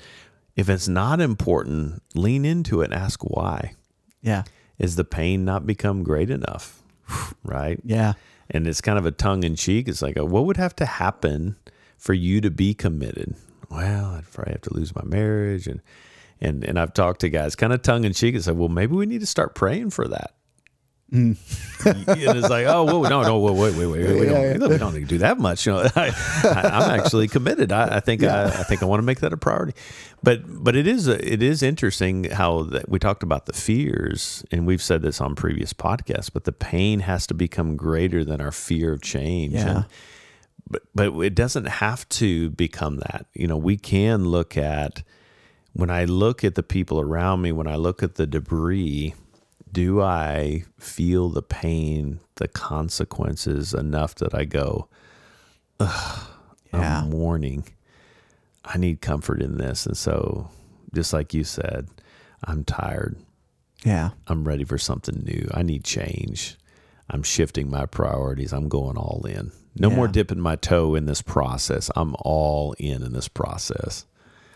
If 0.57 0.69
it's 0.69 0.89
not 0.89 1.21
important, 1.21 2.03
lean 2.15 2.45
into 2.45 2.81
it 2.81 2.87
and 2.87 2.95
ask 2.95 3.23
why. 3.23 3.75
Yeah. 4.23 4.45
Is 4.79 4.97
the 4.97 5.05
pain 5.05 5.45
not 5.45 5.67
become 5.67 6.03
great 6.03 6.31
enough? 6.31 6.83
Right? 7.45 7.79
Yeah. 7.85 8.15
And 8.51 8.67
it's 8.67 8.81
kind 8.81 8.99
of 8.99 9.05
a 9.05 9.11
tongue 9.11 9.45
in 9.45 9.55
cheek. 9.55 9.87
It's 9.87 10.01
like, 10.01 10.19
uh, 10.19 10.25
what 10.25 10.47
would 10.47 10.57
have 10.57 10.75
to 10.77 10.87
happen 10.87 11.57
for 11.99 12.15
you 12.15 12.41
to 12.41 12.51
be 12.51 12.73
committed? 12.73 13.35
Well, 13.71 14.07
I'd 14.13 14.31
probably 14.33 14.53
have 14.53 14.63
to 14.63 14.75
lose 14.75 14.95
my 14.95 15.05
marriage. 15.05 15.67
And, 15.67 15.83
and, 16.41 16.65
and 16.65 16.79
I've 16.79 16.95
talked 16.95 17.21
to 17.21 17.29
guys 17.29 17.55
kind 17.55 17.73
of 17.73 17.83
tongue 17.83 18.05
in 18.05 18.15
cheek 18.15 18.35
and 18.35 18.43
said, 18.43 18.57
well, 18.57 18.69
maybe 18.71 18.95
we 18.95 19.05
need 19.07 19.21
to 19.21 19.27
start 19.27 19.55
praying 19.55 19.91
for 19.91 20.09
that. 20.09 20.35
Mm. 21.15 21.37
and 21.87 22.37
it's 22.39 22.49
like, 22.49 22.67
oh, 22.67 22.85
whoa, 22.85 23.03
no, 23.03 23.23
no, 23.23 23.39
wait, 23.39 23.55
wait, 23.55 23.75
wait, 23.77 23.87
wait, 23.87 24.05
wait. 24.05 24.21
We, 24.21 24.27
don't, 24.27 24.71
we 24.71 24.79
don't 24.79 24.95
need 24.95 25.01
to 25.01 25.07
do 25.07 25.19
that 25.19 25.39
much. 25.39 25.65
You 25.65 25.75
know, 25.75 25.89
I, 25.97 26.13
I'm 26.43 27.01
actually 27.01 27.29
committed. 27.29 27.71
I, 27.71 27.97
I 27.97 28.01
think 28.01 28.25
I, 28.25 28.47
I 28.47 28.63
think 28.65 28.83
I 28.83 28.87
want 28.87 28.99
to 28.99 29.05
make 29.05 29.21
that 29.21 29.33
a 29.33 29.37
priority. 29.37 29.75
But 30.25 30.43
but 30.47 30.75
it 30.75 30.89
is 30.89 31.07
it 31.07 31.43
is 31.43 31.63
interesting 31.63 32.25
how 32.25 32.65
that 32.65 32.89
we 32.89 32.99
talked 32.99 33.23
about 33.23 33.47
the 33.47 33.53
fears, 33.53 34.45
and 34.51 34.67
we've 34.67 34.83
said 34.83 35.03
this 35.03 35.21
on 35.21 35.37
previous 35.37 35.73
podcasts. 35.73 36.31
But 36.33 36.45
the 36.45 36.53
pain 36.53 37.01
has 37.01 37.27
to 37.29 37.35
become 37.35 37.77
greater 37.77 38.25
than 38.25 38.41
our 38.41 38.53
fear 38.53 38.93
of 38.93 39.01
change. 39.01 39.53
Yeah. 39.53 39.69
And, 39.69 39.87
but 40.69 40.83
but 40.95 41.13
it 41.21 41.37
doesn't 41.37 41.67
have 41.67 42.09
to 42.09 42.51
become 42.51 42.97
that. 42.97 43.27
You 43.35 43.47
know, 43.47 43.57
we 43.57 43.77
can 43.77 44.25
look 44.25 44.57
at 44.57 45.05
when 45.75 45.91
I 45.91 46.07
look 46.07 46.43
at 46.43 46.57
the 46.57 46.63
people 46.63 47.01
around 47.01 47.43
me, 47.43 47.53
when 47.53 47.67
I 47.69 47.77
look 47.77 48.03
at 48.03 48.15
the 48.17 48.27
debris, 48.27 49.15
do 49.75 50.01
I 50.01 50.65
feel 50.79 51.29
the 51.29 51.43
pain, 51.43 52.21
the 52.37 52.47
consequences 52.49 53.75
enough 53.75 54.15
that 54.17 54.35
I 54.35 54.45
go, 54.45 54.89
Yeah. 55.81 55.89
I'm 56.73 57.11
mourning. 57.11 57.65
I 58.65 58.79
need 58.79 59.01
comfort 59.01 59.43
in 59.43 59.59
this. 59.59 59.85
And 59.85 59.97
so, 59.97 60.49
just 60.95 61.13
like 61.13 61.35
you 61.35 61.45
said, 61.45 61.89
I'm 62.45 62.65
tired. 62.65 63.17
Yeah. 63.85 64.11
I'm 64.27 64.47
ready 64.47 64.65
for 64.65 64.79
something 64.79 65.23
new. 65.25 65.49
I 65.53 65.63
need 65.63 65.85
change. 65.85 66.57
I'm 67.11 67.23
shifting 67.23 67.69
my 67.69 67.85
priorities. 67.87 68.53
I'm 68.53 68.69
going 68.69 68.97
all 68.97 69.27
in. 69.29 69.53
No 69.77 69.91
more 69.91 70.07
dipping 70.09 70.41
my 70.41 70.57
toe 70.57 70.95
in 70.95 71.07
this 71.07 71.21
process. 71.21 71.91
I'm 71.97 72.15
all 72.21 72.75
in 72.79 73.03
in 73.03 73.13
this 73.13 73.29
process. 73.29 74.07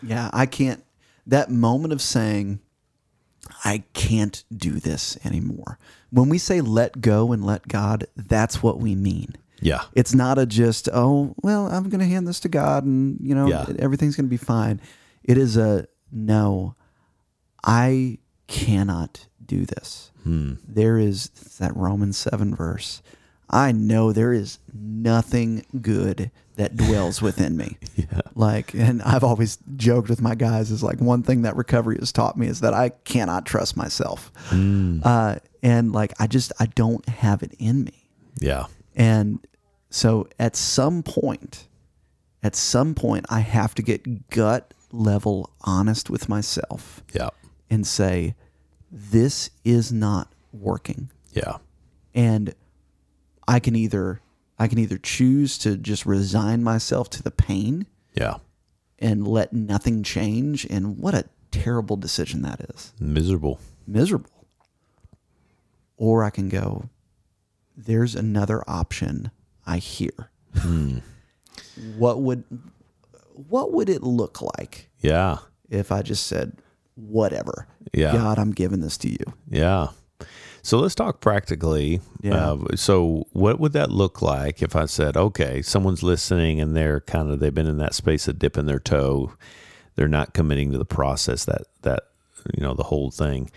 Yeah. 0.01 0.29
I 0.33 0.45
can't, 0.45 0.83
that 1.27 1.51
moment 1.51 1.93
of 1.93 2.01
saying, 2.01 2.59
I 3.65 3.83
can't 3.93 4.43
do 4.55 4.79
this 4.79 5.17
anymore. 5.25 5.77
When 6.11 6.29
we 6.29 6.37
say 6.37 6.61
let 6.61 7.01
go 7.01 7.31
and 7.31 7.43
let 7.43 7.67
God, 7.67 8.05
that's 8.15 8.61
what 8.63 8.79
we 8.79 8.95
mean. 8.95 9.35
Yeah. 9.61 9.83
It's 9.93 10.13
not 10.13 10.37
a 10.37 10.45
just, 10.45 10.87
oh, 10.93 11.35
well, 11.43 11.67
I'm 11.67 11.89
going 11.89 11.99
to 11.99 12.05
hand 12.05 12.27
this 12.27 12.39
to 12.41 12.49
God 12.49 12.85
and, 12.85 13.19
you 13.21 13.35
know, 13.35 13.47
Yeah. 13.47 13.65
everything's 13.79 14.15
going 14.15 14.25
to 14.27 14.29
be 14.29 14.37
fine. 14.37 14.79
It 15.23 15.37
is 15.37 15.57
a 15.57 15.87
no, 16.11 16.75
I 17.63 18.19
cannot 18.47 19.27
do 19.45 19.65
this. 19.65 20.11
Hmm. 20.23 20.53
There 20.67 20.97
is 20.97 21.29
that 21.59 21.75
Romans 21.75 22.17
7 22.17 22.55
verse. 22.55 23.01
I 23.49 23.71
know 23.71 24.11
there 24.11 24.33
is 24.33 24.59
nothing 24.73 25.65
good 25.81 26.31
that 26.55 26.75
dwells 26.75 27.21
within 27.21 27.57
me. 27.57 27.77
Yeah. 27.95 28.21
Like, 28.33 28.73
and 28.73 29.01
I've 29.01 29.23
always 29.25 29.57
joked 29.75 30.07
with 30.09 30.21
my 30.21 30.33
guys 30.33 30.71
is 30.71 30.81
like 30.81 30.99
one 31.01 31.21
thing 31.21 31.41
that 31.41 31.55
recovery 31.57 31.97
has 31.99 32.11
taught 32.13 32.37
me 32.37 32.47
is 32.47 32.61
that 32.61 32.73
I 32.73 32.89
cannot 32.89 33.45
trust 33.45 33.75
myself. 33.75 34.31
Uh, 34.51 35.35
and 35.61 35.91
like, 35.91 36.13
I 36.19 36.25
just, 36.27 36.53
I 36.59 36.67
don't 36.67 37.07
have 37.09 37.43
it 37.43 37.53
in 37.59 37.83
me. 37.83 38.07
Yeah. 38.39 38.67
And 38.95 39.45
so 39.89 40.27
at 40.39 40.55
some 40.55 41.03
point, 41.03 41.67
at 42.41 42.55
some 42.55 42.95
point, 42.95 43.25
I 43.29 43.41
have 43.41 43.75
to 43.75 43.81
get 43.81 44.29
gut 44.29 44.73
level 44.93 45.51
honest 45.61 46.09
with 46.09 46.29
myself 46.29 47.03
Yeah. 47.13 47.29
and 47.69 47.85
say, 47.85 48.35
this 48.89 49.49
is 49.65 49.91
not 49.91 50.31
working. 50.53 51.11
Yeah. 51.33 51.57
And 52.15 52.55
I 53.49 53.59
can 53.59 53.75
either, 53.75 54.21
I 54.57 54.67
can 54.67 54.77
either 54.79 54.97
choose 54.97 55.57
to 55.59 55.75
just 55.75 56.05
resign 56.05 56.63
myself 56.63 57.09
to 57.11 57.23
the 57.23 57.31
pain 57.31 57.87
Yeah. 58.13 58.37
and 58.99 59.27
let 59.27 59.53
nothing 59.53 60.03
change. 60.03 60.65
And 60.69 60.97
what 60.99 61.13
a 61.15 61.25
terrible 61.51 61.97
decision 61.97 62.41
that 62.43 62.61
is. 62.69 62.93
Miserable. 62.99 63.59
Miserable. 63.87 64.29
Or 65.97 66.23
I 66.23 66.29
can 66.29 66.47
go, 66.49 66.89
there's 67.75 68.15
another 68.15 68.63
option 68.69 69.31
I 69.65 69.77
hear. 69.79 70.29
Hmm. 70.55 70.97
what 71.97 72.21
would 72.21 72.43
what 73.49 73.71
would 73.71 73.87
it 73.89 74.01
look 74.03 74.41
like 74.41 74.89
Yeah. 75.01 75.37
if 75.69 75.91
I 75.91 76.01
just 76.01 76.25
said, 76.27 76.53
whatever. 76.95 77.67
Yeah. 77.93 78.11
God, 78.13 78.37
I'm 78.39 78.51
giving 78.51 78.81
this 78.81 78.97
to 78.99 79.09
you. 79.09 79.23
Yeah. 79.49 79.89
So 80.61 80.79
let's 80.79 80.95
talk 80.95 81.21
practically. 81.21 82.01
Yeah. 82.21 82.51
Uh, 82.51 82.75
so 82.75 83.27
what 83.31 83.59
would 83.59 83.73
that 83.73 83.91
look 83.91 84.21
like 84.21 84.61
if 84.61 84.75
I 84.75 84.85
said, 84.85 85.15
okay, 85.15 85.61
someone's 85.61 86.03
listening 86.03 86.59
and 86.59 86.75
they're 86.75 87.01
kind 87.01 87.31
of 87.31 87.39
they've 87.39 87.53
been 87.53 87.67
in 87.67 87.77
that 87.77 87.93
space 87.93 88.27
of 88.27 88.39
dipping 88.39 88.65
their 88.65 88.79
toe, 88.79 89.33
they're 89.95 90.07
not 90.07 90.33
committing 90.33 90.71
to 90.71 90.77
the 90.77 90.85
process 90.85 91.45
that 91.45 91.63
that 91.81 92.03
you 92.55 92.63
know 92.63 92.73
the 92.73 92.83
whole 92.83 93.11
thing. 93.11 93.49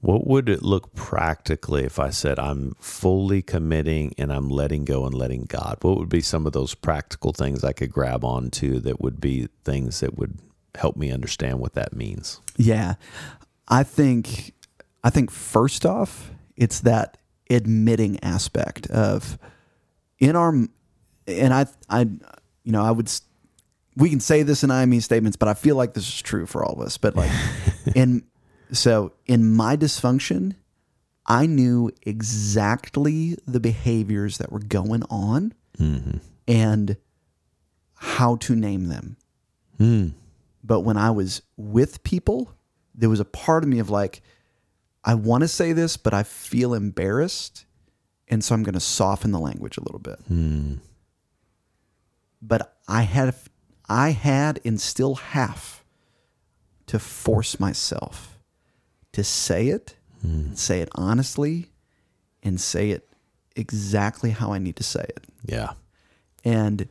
What 0.00 0.26
would 0.26 0.48
it 0.48 0.62
look 0.62 0.94
practically 0.94 1.84
if 1.84 1.98
I 1.98 2.08
said 2.08 2.38
I'm 2.38 2.74
fully 2.80 3.42
committing 3.42 4.14
and 4.16 4.32
I'm 4.32 4.48
letting 4.48 4.86
go 4.86 5.04
and 5.04 5.14
letting 5.14 5.44
God? 5.44 5.76
What 5.82 5.98
would 5.98 6.08
be 6.08 6.22
some 6.22 6.46
of 6.46 6.54
those 6.54 6.74
practical 6.74 7.32
things 7.34 7.62
I 7.62 7.74
could 7.74 7.92
grab 7.92 8.24
onto 8.24 8.80
that 8.80 9.02
would 9.02 9.20
be 9.20 9.48
things 9.64 10.00
that 10.00 10.16
would 10.16 10.38
help 10.74 10.96
me 10.96 11.10
understand 11.10 11.60
what 11.60 11.74
that 11.74 11.92
means? 11.92 12.40
Yeah. 12.56 12.94
I 13.68 13.82
think 13.82 14.54
I 15.04 15.10
think 15.10 15.30
first 15.30 15.84
off, 15.84 16.30
it's 16.60 16.80
that 16.80 17.16
admitting 17.50 18.22
aspect 18.22 18.86
of 18.90 19.36
in 20.20 20.36
our 20.36 20.50
and 21.26 21.54
I 21.54 21.66
I 21.88 22.02
you 22.02 22.72
know, 22.72 22.84
I 22.84 22.92
would 22.92 23.10
we 23.96 24.10
can 24.10 24.20
say 24.20 24.44
this 24.44 24.62
in 24.62 24.70
IME 24.70 25.00
statements, 25.00 25.36
but 25.36 25.48
I 25.48 25.54
feel 25.54 25.74
like 25.74 25.94
this 25.94 26.06
is 26.06 26.22
true 26.22 26.46
for 26.46 26.64
all 26.64 26.74
of 26.74 26.86
us. 26.86 26.96
But 26.98 27.16
like 27.16 27.32
in 27.96 28.24
so 28.72 29.14
in 29.26 29.52
my 29.52 29.76
dysfunction, 29.76 30.54
I 31.26 31.46
knew 31.46 31.90
exactly 32.02 33.36
the 33.46 33.60
behaviors 33.60 34.38
that 34.38 34.52
were 34.52 34.60
going 34.60 35.02
on 35.04 35.54
mm-hmm. 35.78 36.18
and 36.46 36.96
how 37.94 38.36
to 38.36 38.54
name 38.54 38.88
them. 38.88 39.16
Hmm. 39.78 40.08
But 40.62 40.80
when 40.80 40.96
I 40.98 41.10
was 41.10 41.42
with 41.56 42.02
people, 42.04 42.54
there 42.94 43.08
was 43.08 43.20
a 43.20 43.24
part 43.24 43.62
of 43.62 43.68
me 43.68 43.78
of 43.78 43.88
like, 43.88 44.22
I 45.04 45.14
want 45.14 45.42
to 45.42 45.48
say 45.48 45.72
this, 45.72 45.96
but 45.96 46.12
I 46.12 46.22
feel 46.22 46.74
embarrassed. 46.74 47.64
And 48.28 48.44
so 48.44 48.54
I'm 48.54 48.62
going 48.62 48.74
to 48.74 48.80
soften 48.80 49.32
the 49.32 49.40
language 49.40 49.76
a 49.76 49.82
little 49.82 49.98
bit. 49.98 50.18
Hmm. 50.28 50.74
But 52.42 52.76
I 52.88 53.02
had, 53.02 53.34
I 53.88 54.10
had 54.10 54.60
and 54.64 54.80
still 54.80 55.16
have 55.16 55.82
to 56.86 56.98
force 56.98 57.58
myself 57.60 58.38
to 59.12 59.24
say 59.24 59.68
it, 59.68 59.96
hmm. 60.22 60.28
and 60.28 60.58
say 60.58 60.80
it 60.80 60.88
honestly, 60.94 61.70
and 62.42 62.60
say 62.60 62.90
it 62.90 63.08
exactly 63.56 64.30
how 64.30 64.52
I 64.52 64.58
need 64.58 64.76
to 64.76 64.82
say 64.82 65.04
it. 65.08 65.24
Yeah. 65.44 65.72
And 66.44 66.88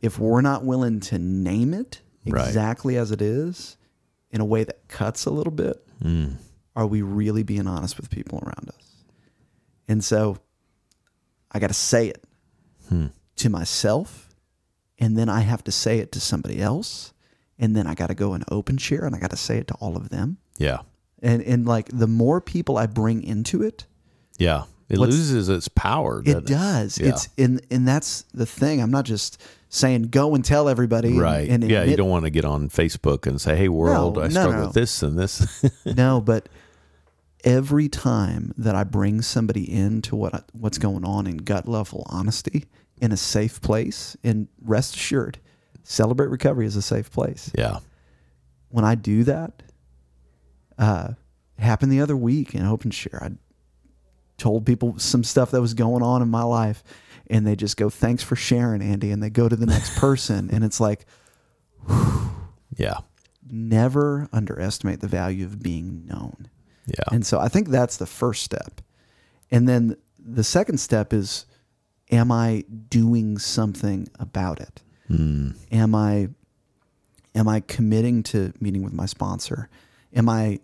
if 0.00 0.18
we're 0.18 0.42
not 0.42 0.64
willing 0.64 1.00
to 1.00 1.18
name 1.18 1.74
it 1.74 2.00
Right. 2.24 2.46
exactly 2.46 2.96
as 2.96 3.10
it 3.10 3.20
is 3.20 3.76
in 4.30 4.40
a 4.40 4.44
way 4.44 4.62
that 4.62 4.86
cuts 4.86 5.26
a 5.26 5.30
little 5.30 5.52
bit, 5.52 5.84
hmm. 6.00 6.34
Are 6.74 6.86
we 6.86 7.02
really 7.02 7.42
being 7.42 7.66
honest 7.66 7.96
with 7.96 8.10
people 8.10 8.38
around 8.42 8.68
us? 8.68 9.04
And 9.88 10.02
so 10.02 10.38
I 11.50 11.58
got 11.58 11.68
to 11.68 11.74
say 11.74 12.08
it 12.08 12.24
hmm. 12.88 13.06
to 13.36 13.48
myself, 13.50 14.28
and 14.98 15.16
then 15.16 15.28
I 15.28 15.40
have 15.40 15.64
to 15.64 15.72
say 15.72 15.98
it 15.98 16.12
to 16.12 16.20
somebody 16.20 16.60
else, 16.60 17.12
and 17.58 17.76
then 17.76 17.86
I 17.86 17.94
got 17.94 18.08
to 18.08 18.14
go 18.14 18.32
and 18.34 18.44
open 18.50 18.76
share 18.76 19.04
and 19.04 19.14
I 19.14 19.18
got 19.18 19.30
to 19.30 19.36
say 19.36 19.58
it 19.58 19.68
to 19.68 19.74
all 19.74 19.96
of 19.96 20.08
them. 20.08 20.38
Yeah. 20.58 20.80
And 21.22 21.42
and 21.42 21.66
like 21.66 21.88
the 21.92 22.08
more 22.08 22.40
people 22.40 22.76
I 22.76 22.86
bring 22.86 23.22
into 23.22 23.62
it, 23.62 23.86
Yeah. 24.38 24.64
It 24.88 24.98
loses 24.98 25.48
its 25.48 25.68
power. 25.68 26.22
it 26.24 26.44
doesn't. 26.44 27.02
Yeah. 27.02 27.12
It's 27.12 27.28
and 27.38 27.64
and 27.70 27.88
that's 27.88 28.22
the 28.34 28.44
thing. 28.44 28.82
I'm 28.82 28.90
not 28.90 29.06
just 29.06 29.40
saying 29.70 30.02
go 30.04 30.34
and 30.34 30.44
tell 30.44 30.68
everybody. 30.68 31.18
right. 31.18 31.48
And, 31.48 31.64
yeah. 31.70 31.84
You 31.84 31.96
don't 31.96 32.10
want 32.10 32.26
to 32.26 32.30
get 32.30 32.44
on 32.44 32.68
Facebook 32.68 33.26
and 33.26 33.40
say, 33.40 33.56
"Hey, 33.56 33.68
world, 33.68 34.16
No, 34.16 34.22
I 34.22 34.24
no, 34.24 34.30
struggle 34.30 34.52
no. 34.52 34.66
with 34.66 34.74
this 34.74 35.02
and 35.02 35.18
this." 35.18 35.64
no, 35.86 36.20
but 36.20 36.48
every 37.44 37.88
time 37.88 38.52
that 38.56 38.74
I 38.74 38.84
bring 38.84 39.22
somebody 39.22 39.70
into 39.72 40.14
what 40.16 40.34
I, 40.34 40.42
what's 40.52 40.78
going 40.78 41.04
on 41.04 41.26
in 41.26 41.38
gut 41.38 41.66
level 41.68 42.06
honesty 42.08 42.66
in 43.00 43.10
a 43.12 43.16
safe 43.16 43.60
place, 43.60 44.16
and 44.22 44.48
rest 44.62 44.94
assured, 44.94 45.38
celebrate 45.82 46.28
recovery 46.28 46.66
is 46.66 46.76
a 46.76 46.82
safe 46.82 47.10
place. 47.10 47.50
yeah. 47.56 47.78
When 48.68 48.84
I 48.84 48.94
do 48.94 49.24
that, 49.24 49.62
uh, 50.78 51.08
it 51.58 51.62
happened 51.62 51.92
the 51.92 52.00
other 52.00 52.16
week 52.16 52.54
in 52.54 52.64
open 52.64 52.90
share. 52.90 53.22
I 53.22 53.32
told 54.38 54.64
people 54.64 54.98
some 54.98 55.24
stuff 55.24 55.50
that 55.50 55.60
was 55.60 55.74
going 55.74 56.02
on 56.02 56.22
in 56.22 56.28
my 56.30 56.42
life, 56.44 56.82
and 57.28 57.46
they 57.46 57.54
just 57.54 57.76
go, 57.76 57.90
"Thanks 57.90 58.22
for 58.22 58.34
sharing, 58.34 58.80
Andy," 58.82 59.10
and 59.10 59.22
they 59.22 59.30
go 59.30 59.48
to 59.48 59.56
the 59.56 59.66
next 59.66 59.96
person, 59.98 60.48
and 60.50 60.64
it's 60.64 60.80
like 60.80 61.04
Yeah. 62.76 62.98
never 63.50 64.28
underestimate 64.32 65.00
the 65.00 65.08
value 65.08 65.44
of 65.44 65.62
being 65.62 66.06
known. 66.06 66.48
Yeah. 66.86 67.04
And 67.12 67.24
so 67.26 67.38
I 67.38 67.48
think 67.48 67.68
that's 67.68 67.96
the 67.96 68.06
first 68.06 68.42
step. 68.42 68.80
And 69.50 69.68
then 69.68 69.96
the 70.18 70.44
second 70.44 70.78
step 70.78 71.12
is 71.12 71.46
am 72.10 72.30
I 72.32 72.64
doing 72.88 73.38
something 73.38 74.08
about 74.18 74.60
it? 74.60 74.82
Am 75.10 75.94
I 75.94 76.28
am 77.34 77.48
I 77.48 77.60
committing 77.60 78.22
to 78.24 78.52
meeting 78.60 78.82
with 78.82 78.92
my 78.94 79.06
sponsor? 79.06 79.68
Am 80.14 80.28
I 80.28 80.60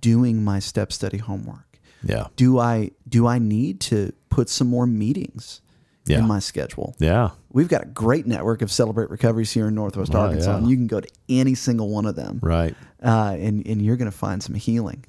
doing 0.00 0.42
my 0.42 0.58
step 0.58 0.92
study 0.92 1.18
homework? 1.18 1.78
yeah. 2.02 2.26
Do 2.36 2.58
I 2.58 2.90
do 3.08 3.26
I 3.26 3.38
need 3.38 3.80
to 3.82 4.12
put 4.30 4.48
some 4.48 4.68
more 4.68 4.86
meetings 4.86 5.60
Yeah. 6.06 6.18
in 6.20 6.26
my 6.26 6.38
schedule? 6.38 6.94
Yeah. 6.98 7.30
We've 7.52 7.68
got 7.68 7.82
a 7.82 7.86
great 7.86 8.26
network 8.26 8.62
of 8.62 8.70
Celebrate 8.70 9.10
Recoveries 9.10 9.50
here 9.52 9.68
in 9.68 9.74
Northwest 9.74 10.14
Oh, 10.14 10.20
Arkansas, 10.20 10.50
yeah. 10.52 10.58
and 10.58 10.68
you 10.70 10.76
can 10.76 10.86
go 10.86 11.00
to 11.00 11.08
any 11.28 11.54
single 11.54 11.88
one 11.90 12.06
of 12.06 12.14
them 12.16 12.38
Right. 12.42 12.74
uh, 13.02 13.36
and 13.38 13.66
and 13.66 13.82
you're 13.82 13.96
going 13.96 14.10
to 14.10 14.16
find 14.16 14.42
some 14.42 14.54
healing. 14.54 15.04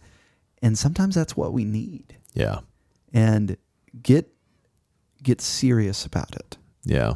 And 0.61 0.77
sometimes 0.77 1.15
that's 1.15 1.37
what 1.37 1.53
we 1.53 1.63
need. 1.65 2.17
Yeah. 2.33 2.59
And 3.13 3.57
get 4.01 4.29
get 5.23 5.41
serious 5.41 6.05
about 6.05 6.35
it. 6.35 6.57
Yeah. 6.83 7.13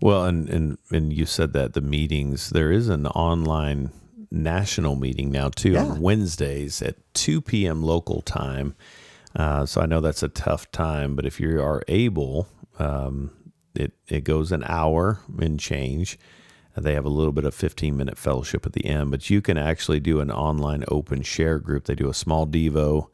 Well, 0.00 0.24
and 0.24 0.48
and 0.48 0.78
and 0.90 1.12
you 1.12 1.26
said 1.26 1.52
that 1.52 1.74
the 1.74 1.80
meetings 1.80 2.50
there 2.50 2.70
is 2.72 2.88
an 2.88 3.06
online 3.08 3.90
national 4.30 4.94
meeting 4.96 5.30
now 5.30 5.48
too 5.48 5.72
Yeah. 5.72 5.84
on 5.84 6.00
Wednesdays 6.00 6.82
at 6.82 6.96
2 7.14 7.40
p.m. 7.40 7.82
local 7.82 8.20
time. 8.22 8.74
Uh, 9.34 9.64
so 9.66 9.80
I 9.80 9.86
know 9.86 10.00
that's 10.00 10.22
a 10.22 10.28
tough 10.28 10.70
time, 10.72 11.14
but 11.16 11.24
if 11.26 11.40
you 11.40 11.60
are 11.62 11.82
able, 11.88 12.48
um, 12.78 13.30
it 13.74 13.92
it 14.08 14.24
goes 14.24 14.52
an 14.52 14.64
hour 14.66 15.20
and 15.38 15.58
change. 15.60 16.18
They 16.80 16.94
have 16.94 17.04
a 17.04 17.10
little 17.10 17.32
bit 17.32 17.44
of 17.44 17.54
15 17.54 17.96
minute 17.96 18.18
fellowship 18.18 18.66
at 18.66 18.72
the 18.72 18.86
end, 18.86 19.10
but 19.10 19.30
you 19.30 19.40
can 19.40 19.56
actually 19.58 20.00
do 20.00 20.20
an 20.20 20.30
online 20.30 20.84
open 20.88 21.22
share 21.22 21.58
group. 21.58 21.84
They 21.84 21.94
do 21.94 22.08
a 22.08 22.14
small 22.14 22.46
Devo 22.46 23.08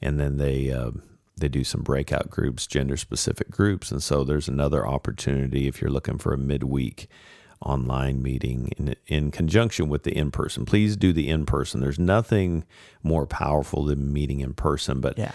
and 0.00 0.18
then 0.18 0.36
they 0.38 0.70
uh, 0.70 0.90
they 1.36 1.48
do 1.48 1.64
some 1.64 1.82
breakout 1.82 2.28
groups, 2.30 2.66
gender 2.66 2.96
specific 2.96 3.50
groups, 3.50 3.90
and 3.90 4.02
so 4.02 4.24
there's 4.24 4.48
another 4.48 4.86
opportunity 4.86 5.66
if 5.66 5.80
you're 5.80 5.90
looking 5.90 6.18
for 6.18 6.32
a 6.32 6.38
midweek 6.38 7.08
online 7.64 8.20
meeting 8.22 8.70
in, 8.76 8.94
in 9.06 9.30
conjunction 9.30 9.88
with 9.88 10.02
the 10.02 10.16
in 10.16 10.30
person. 10.30 10.66
Please 10.66 10.96
do 10.96 11.12
the 11.12 11.28
in 11.28 11.46
person. 11.46 11.80
There's 11.80 11.98
nothing 11.98 12.64
more 13.02 13.26
powerful 13.26 13.84
than 13.84 14.12
meeting 14.12 14.40
in 14.40 14.54
person, 14.54 15.00
but 15.00 15.16
Yeah. 15.16 15.32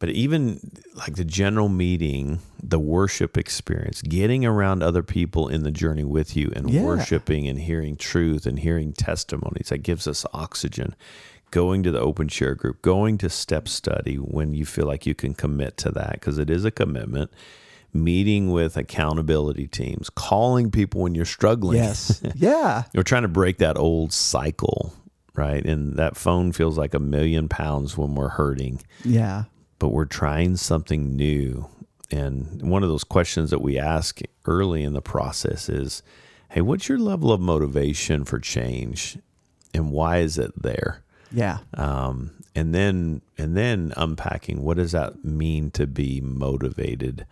But 0.00 0.08
even 0.08 0.58
like 0.96 1.14
the 1.14 1.24
general 1.24 1.68
meeting, 1.68 2.40
the 2.62 2.80
worship 2.80 3.38
experience, 3.38 4.02
getting 4.02 4.44
around 4.44 4.82
other 4.82 5.02
people 5.04 5.46
in 5.46 5.62
the 5.62 5.70
journey 5.70 6.04
with 6.04 6.34
you 6.36 6.50
and 6.56 6.68
Yeah. 6.70 6.82
worshiping 6.82 7.46
and 7.46 7.60
hearing 7.60 7.94
truth 7.96 8.44
and 8.46 8.58
hearing 8.58 8.92
testimonies, 8.92 9.68
that 9.68 9.78
gives 9.84 10.08
us 10.08 10.26
oxygen. 10.32 10.96
Going 11.52 11.82
to 11.84 11.90
the 11.92 12.00
open 12.00 12.28
share 12.28 12.54
group, 12.54 12.80
going 12.82 13.18
to 13.18 13.28
step 13.28 13.68
study 13.68 14.16
when 14.16 14.54
you 14.54 14.64
feel 14.64 14.86
like 14.86 15.04
you 15.06 15.14
can 15.14 15.34
commit 15.34 15.76
to 15.78 15.90
that, 15.92 16.12
because 16.12 16.38
it 16.38 16.48
is 16.50 16.64
a 16.64 16.70
commitment. 16.70 17.30
Meeting 17.92 18.52
with 18.52 18.76
accountability 18.76 19.66
teams, 19.66 20.10
calling 20.10 20.70
people 20.70 21.00
when 21.00 21.16
you're 21.16 21.24
struggling. 21.24 21.78
Yes. 21.78 22.22
yeah. 22.36 22.84
We're 22.94 23.02
trying 23.02 23.22
to 23.22 23.28
break 23.28 23.58
that 23.58 23.76
old 23.76 24.12
cycle, 24.12 24.94
right? 25.34 25.64
And 25.66 25.96
that 25.96 26.16
phone 26.16 26.52
feels 26.52 26.78
like 26.78 26.94
a 26.94 27.00
million 27.00 27.48
pounds 27.48 27.98
when 27.98 28.14
we're 28.14 28.28
hurting 28.28 28.80
Yeah. 29.04 29.44
But 29.80 29.88
we're 29.88 30.04
trying 30.04 30.56
something 30.56 31.16
new. 31.16 31.66
And 32.12 32.62
one 32.62 32.84
of 32.84 32.88
those 32.88 33.02
questions 33.04 33.50
that 33.50 33.60
we 33.62 33.78
ask 33.78 34.20
early 34.46 34.84
in 34.84 34.92
the 34.92 35.02
process 35.02 35.68
is, 35.68 36.02
hey, 36.50 36.60
what's 36.60 36.88
your 36.88 36.98
level 36.98 37.32
of 37.32 37.40
motivation 37.40 38.24
for 38.24 38.38
change? 38.38 39.18
And 39.74 39.90
why 39.90 40.18
is 40.18 40.38
it 40.38 40.52
there? 40.60 41.02
Yeah. 41.32 41.58
Um, 41.74 42.32
and 42.56 42.74
then 42.74 43.22
and 43.38 43.56
then 43.56 43.92
unpacking 43.96 44.62
what 44.64 44.76
does 44.76 44.90
that 44.90 45.24
mean 45.24 45.70
to 45.70 45.86
be 45.86 46.20
motivated 46.20 47.24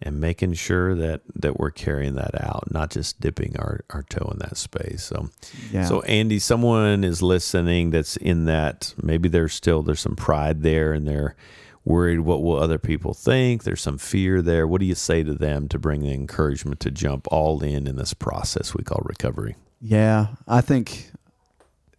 and 0.00 0.18
making 0.18 0.54
sure 0.54 0.94
that 0.94 1.20
that 1.36 1.60
we're 1.60 1.70
carrying 1.70 2.14
that 2.14 2.34
out, 2.42 2.72
not 2.72 2.90
just 2.90 3.20
dipping 3.20 3.54
our, 3.58 3.84
our 3.90 4.02
toe 4.04 4.30
in 4.32 4.38
that 4.38 4.56
space. 4.56 5.02
So 5.04 5.28
Yeah. 5.70 5.84
so 5.84 6.00
Andy, 6.02 6.38
someone 6.38 7.04
is 7.04 7.20
listening 7.22 7.90
that's 7.90 8.16
in 8.16 8.46
that 8.46 8.94
maybe 9.02 9.28
there's 9.28 9.52
still 9.52 9.82
there's 9.82 10.00
some 10.00 10.16
pride 10.16 10.62
there 10.62 10.94
and 10.94 11.06
they're 11.06 11.36
worried 11.84 12.20
what 12.20 12.42
will 12.42 12.58
other 12.58 12.78
people 12.78 13.14
think. 13.14 13.64
There's 13.64 13.80
some 13.80 13.98
fear 13.98 14.42
there. 14.42 14.66
What 14.66 14.80
do 14.80 14.86
you 14.86 14.94
say 14.94 15.22
to 15.22 15.34
them 15.34 15.68
to 15.68 15.78
bring 15.78 16.02
the 16.02 16.12
encouragement 16.12 16.80
to 16.80 16.90
jump 16.90 17.26
all 17.30 17.62
in 17.62 17.86
in 17.86 17.96
this 17.96 18.14
process 18.14 18.74
we 18.74 18.84
call 18.84 19.02
recovery? 19.04 19.56
Yeah. 19.80 20.28
I 20.46 20.60
think 20.60 21.10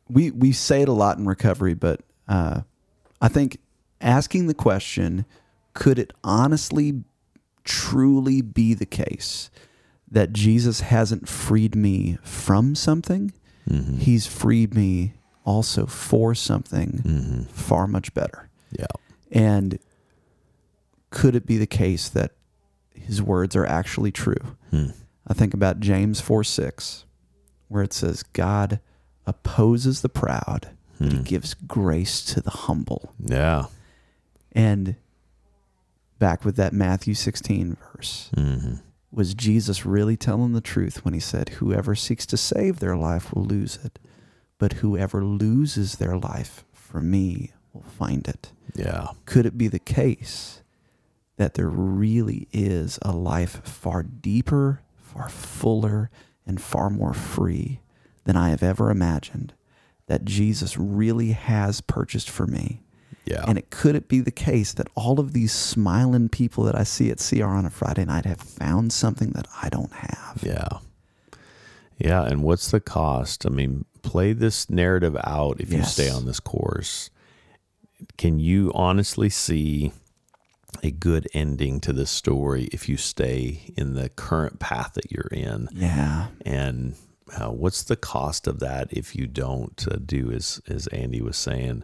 we 0.09 0.31
we 0.31 0.51
say 0.51 0.81
it 0.81 0.87
a 0.87 0.93
lot 0.93 1.17
in 1.17 1.25
recovery, 1.25 1.73
but 1.73 2.01
uh, 2.27 2.61
I 3.21 3.27
think 3.27 3.57
asking 3.99 4.47
the 4.47 4.53
question, 4.53 5.25
could 5.73 5.99
it 5.99 6.13
honestly, 6.23 7.03
truly 7.63 8.41
be 8.41 8.73
the 8.73 8.85
case 8.85 9.49
that 10.09 10.31
Jesus 10.31 10.81
hasn't 10.81 11.27
freed 11.27 11.75
me 11.75 12.17
from 12.23 12.75
something? 12.75 13.34
He's 13.97 14.27
freed 14.27 14.73
me 14.73 15.13
also 15.45 15.86
for 15.86 16.36
something 16.36 17.47
far 17.51 17.88
much 17.88 18.13
better. 18.13 18.49
Yeah. 18.71 18.86
And 19.34 19.79
could 21.09 21.36
it 21.36 21.45
be 21.45 21.57
the 21.57 21.67
case 21.67 22.07
that 22.07 22.31
his 22.93 23.21
words 23.21 23.55
are 23.55 23.65
actually 23.65 24.11
true? 24.11 24.55
Hmm. 24.69 24.91
I 25.27 25.34
think 25.34 25.53
about 25.53 25.79
James 25.79 26.21
4 26.21 26.43
6, 26.43 27.05
where 27.67 27.84
it 27.84 27.93
says, 27.93 28.23
God 28.23 28.79
opposes 29.25 30.01
the 30.01 30.09
proud, 30.09 30.69
but 30.99 31.11
he 31.11 31.17
hmm. 31.17 31.23
gives 31.23 31.55
grace 31.55 32.23
to 32.25 32.41
the 32.41 32.51
humble. 32.51 33.13
Yeah. 33.19 33.65
And 34.51 34.95
back 36.19 36.45
with 36.45 36.55
that 36.57 36.73
Matthew 36.73 37.15
16 37.15 37.75
verse, 37.75 38.29
mm-hmm. 38.36 38.75
was 39.11 39.34
Jesus 39.34 39.86
really 39.86 40.15
telling 40.15 40.53
the 40.53 40.61
truth 40.61 41.03
when 41.03 41.15
he 41.15 41.19
said, 41.19 41.49
Whoever 41.49 41.95
seeks 41.95 42.25
to 42.27 42.38
save 42.38 42.79
their 42.79 42.95
life 42.95 43.34
will 43.34 43.45
lose 43.45 43.79
it, 43.84 43.97
but 44.59 44.73
whoever 44.73 45.23
loses 45.23 45.95
their 45.95 46.17
life 46.17 46.63
for 46.71 47.01
me 47.01 47.51
will 47.74 47.82
find 47.82 48.28
it? 48.28 48.51
Yeah. 48.76 49.09
could 49.26 49.45
it 49.45 49.57
be 49.57 49.67
the 49.67 49.80
case 49.80 50.63
that 51.38 51.55
there 51.55 51.69
really 51.69 52.47
is 52.51 52.99
a 53.01 53.11
life 53.11 53.63
far 53.65 54.03
deeper, 54.03 54.82
far 54.95 55.30
fuller 55.30 56.09
and 56.45 56.61
far 56.61 56.89
more 56.89 57.13
free 57.13 57.82
than 58.24 58.36
I 58.36 58.49
have 58.49 58.63
ever 58.63 58.89
imagined 58.89 59.53
that 60.07 60.26
Jesus 60.26 60.78
really 60.78 61.32
has 61.32 61.82
purchased 61.82 62.30
for 62.30 62.45
me. 62.45 62.82
Yeah. 63.26 63.45
And 63.47 63.57
it 63.57 63.69
could 63.69 63.95
it 63.95 64.09
be 64.09 64.19
the 64.19 64.32
case 64.32 64.74
that 64.74 64.89
all 64.95 65.19
of 65.19 65.34
these 65.34 65.53
smiling 65.53 66.28
people 66.30 66.65
that 66.65 66.76
I 66.76 66.84
see 66.84 67.09
at 67.09 67.26
CR 67.26 67.45
on 67.45 67.65
a 67.65 67.69
Friday 67.69 68.03
night 68.05 68.26
have 68.26 68.41
found 68.41 68.91
something 68.91 69.32
that 69.32 69.47
I 69.61 69.69
don't 69.69 69.93
have? 69.93 70.41
Yeah. 70.43 70.80
Yeah. 71.97 72.24
And 72.24 72.43
what's 72.43 72.69
the 72.69 72.82
cost? 72.82 73.45
I 73.45 73.49
mean, 73.49 73.86
play 74.01 74.34
this 74.34 74.69
narrative 74.69 75.15
out 75.24 75.61
if 75.61 75.71
you 75.71 75.84
stay 75.84 76.09
on 76.09 76.26
this 76.26 76.41
course. 76.41 77.09
Can 78.18 78.39
you 78.39 78.72
honestly 78.74 79.30
see 79.30 79.91
a 80.82 80.91
good 80.91 81.28
ending 81.34 81.80
to 81.82 81.93
this 81.93 82.10
story 82.10 82.66
if 82.72 82.89
you 82.89 82.97
stay 82.97 83.74
in 83.78 83.93
the 83.93 84.10
current 84.10 84.60
path 84.60 84.93
that 84.93 85.12
you're 85.12 85.30
in? 85.32 85.70
Yeah. 85.74 86.28
and 86.45 86.95
uh, 87.38 87.49
what's 87.49 87.84
the 87.84 87.95
cost 87.95 88.47
of 88.47 88.60
that 88.60 88.91
if 88.91 89.16
you 89.16 89.26
don't 89.28 89.88
uh, 89.89 89.97
do 90.06 90.32
as 90.32 90.62
as 90.68 90.88
Andy 90.88 91.22
was 91.22 91.38
saying? 91.38 91.84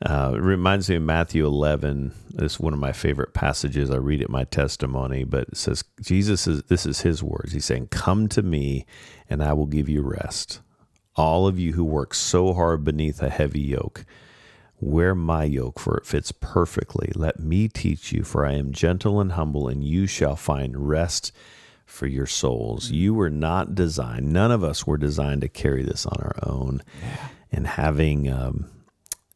Uh, 0.00 0.32
it 0.36 0.40
reminds 0.40 0.88
me 0.88 0.94
of 0.94 1.02
Matthew 1.02 1.44
11. 1.44 2.12
It's 2.38 2.60
one 2.60 2.72
of 2.72 2.78
my 2.78 2.92
favorite 2.92 3.34
passages. 3.34 3.90
I 3.90 3.96
read 3.96 4.20
it 4.20 4.28
in 4.28 4.32
my 4.32 4.44
testimony, 4.44 5.24
but 5.24 5.48
it 5.48 5.56
says 5.56 5.82
Jesus 6.00 6.46
is 6.46 6.62
this 6.64 6.86
is 6.86 7.00
his 7.00 7.22
words. 7.22 7.52
He's 7.52 7.64
saying, 7.64 7.88
"Come 7.88 8.28
to 8.28 8.42
me, 8.42 8.86
and 9.28 9.42
I 9.42 9.52
will 9.54 9.66
give 9.66 9.88
you 9.88 10.02
rest. 10.02 10.60
All 11.16 11.48
of 11.48 11.58
you 11.58 11.72
who 11.72 11.84
work 11.84 12.14
so 12.14 12.54
hard 12.54 12.84
beneath 12.84 13.20
a 13.22 13.28
heavy 13.30 13.60
yoke." 13.60 14.04
Wear 14.80 15.14
my 15.14 15.44
yoke, 15.44 15.80
for 15.80 15.96
it 15.96 16.06
fits 16.06 16.32
perfectly. 16.32 17.10
Let 17.14 17.40
me 17.40 17.68
teach 17.68 18.12
you, 18.12 18.22
for 18.22 18.46
I 18.46 18.52
am 18.52 18.72
gentle 18.72 19.20
and 19.20 19.32
humble, 19.32 19.68
and 19.68 19.82
you 19.82 20.06
shall 20.06 20.36
find 20.36 20.88
rest 20.88 21.32
for 21.84 22.06
your 22.06 22.26
souls. 22.26 22.90
You 22.90 23.14
were 23.14 23.30
not 23.30 23.74
designed, 23.74 24.32
none 24.32 24.52
of 24.52 24.62
us 24.62 24.86
were 24.86 24.98
designed 24.98 25.40
to 25.40 25.48
carry 25.48 25.82
this 25.82 26.06
on 26.06 26.20
our 26.20 26.36
own. 26.42 26.82
And 27.50 27.66
having 27.66 28.30
um, 28.30 28.70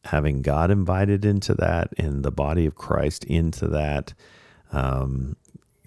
having 0.05 0.41
God 0.41 0.69
invited 0.69 1.25
into 1.25 1.53
that 1.55 1.89
and 1.97 2.23
the 2.23 2.31
body 2.31 2.65
of 2.65 2.75
Christ 2.75 3.23
into 3.25 3.67
that 3.67 4.13
um, 4.71 5.35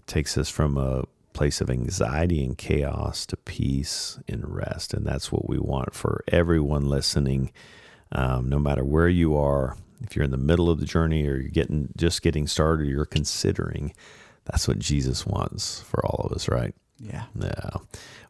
takes 0.06 0.38
us 0.38 0.48
from 0.48 0.76
a 0.76 1.04
place 1.32 1.60
of 1.60 1.68
anxiety 1.68 2.42
and 2.42 2.56
chaos 2.56 3.26
to 3.26 3.36
peace 3.36 4.18
and 4.26 4.54
rest. 4.54 4.94
And 4.94 5.06
that's 5.06 5.30
what 5.30 5.48
we 5.48 5.58
want 5.58 5.94
for 5.94 6.24
everyone 6.28 6.88
listening, 6.88 7.52
um, 8.12 8.48
no 8.48 8.58
matter 8.58 8.84
where 8.84 9.08
you 9.08 9.36
are. 9.36 9.76
If 10.02 10.14
you're 10.14 10.24
in 10.24 10.30
the 10.30 10.36
middle 10.36 10.68
of 10.68 10.78
the 10.78 10.86
journey 10.86 11.26
or 11.26 11.36
you're 11.36 11.48
getting 11.48 11.88
just 11.96 12.22
getting 12.22 12.46
started, 12.46 12.86
or 12.86 12.90
you're 12.90 13.06
considering. 13.06 13.94
That's 14.44 14.68
what 14.68 14.78
Jesus 14.78 15.26
wants 15.26 15.80
for 15.80 16.04
all 16.06 16.26
of 16.26 16.32
us, 16.32 16.48
right? 16.48 16.74
Yeah. 16.98 17.24
Yeah. 17.38 17.70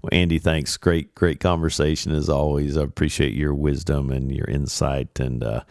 Well, 0.02 0.10
Andy, 0.12 0.38
thanks. 0.38 0.76
Great, 0.76 1.14
great 1.14 1.40
conversation 1.40 2.12
as 2.12 2.28
always. 2.28 2.76
I 2.76 2.82
appreciate 2.82 3.34
your 3.34 3.54
wisdom 3.54 4.10
and 4.10 4.34
your 4.34 4.46
insight 4.46 5.20
and 5.20 5.42
uh, 5.42 5.62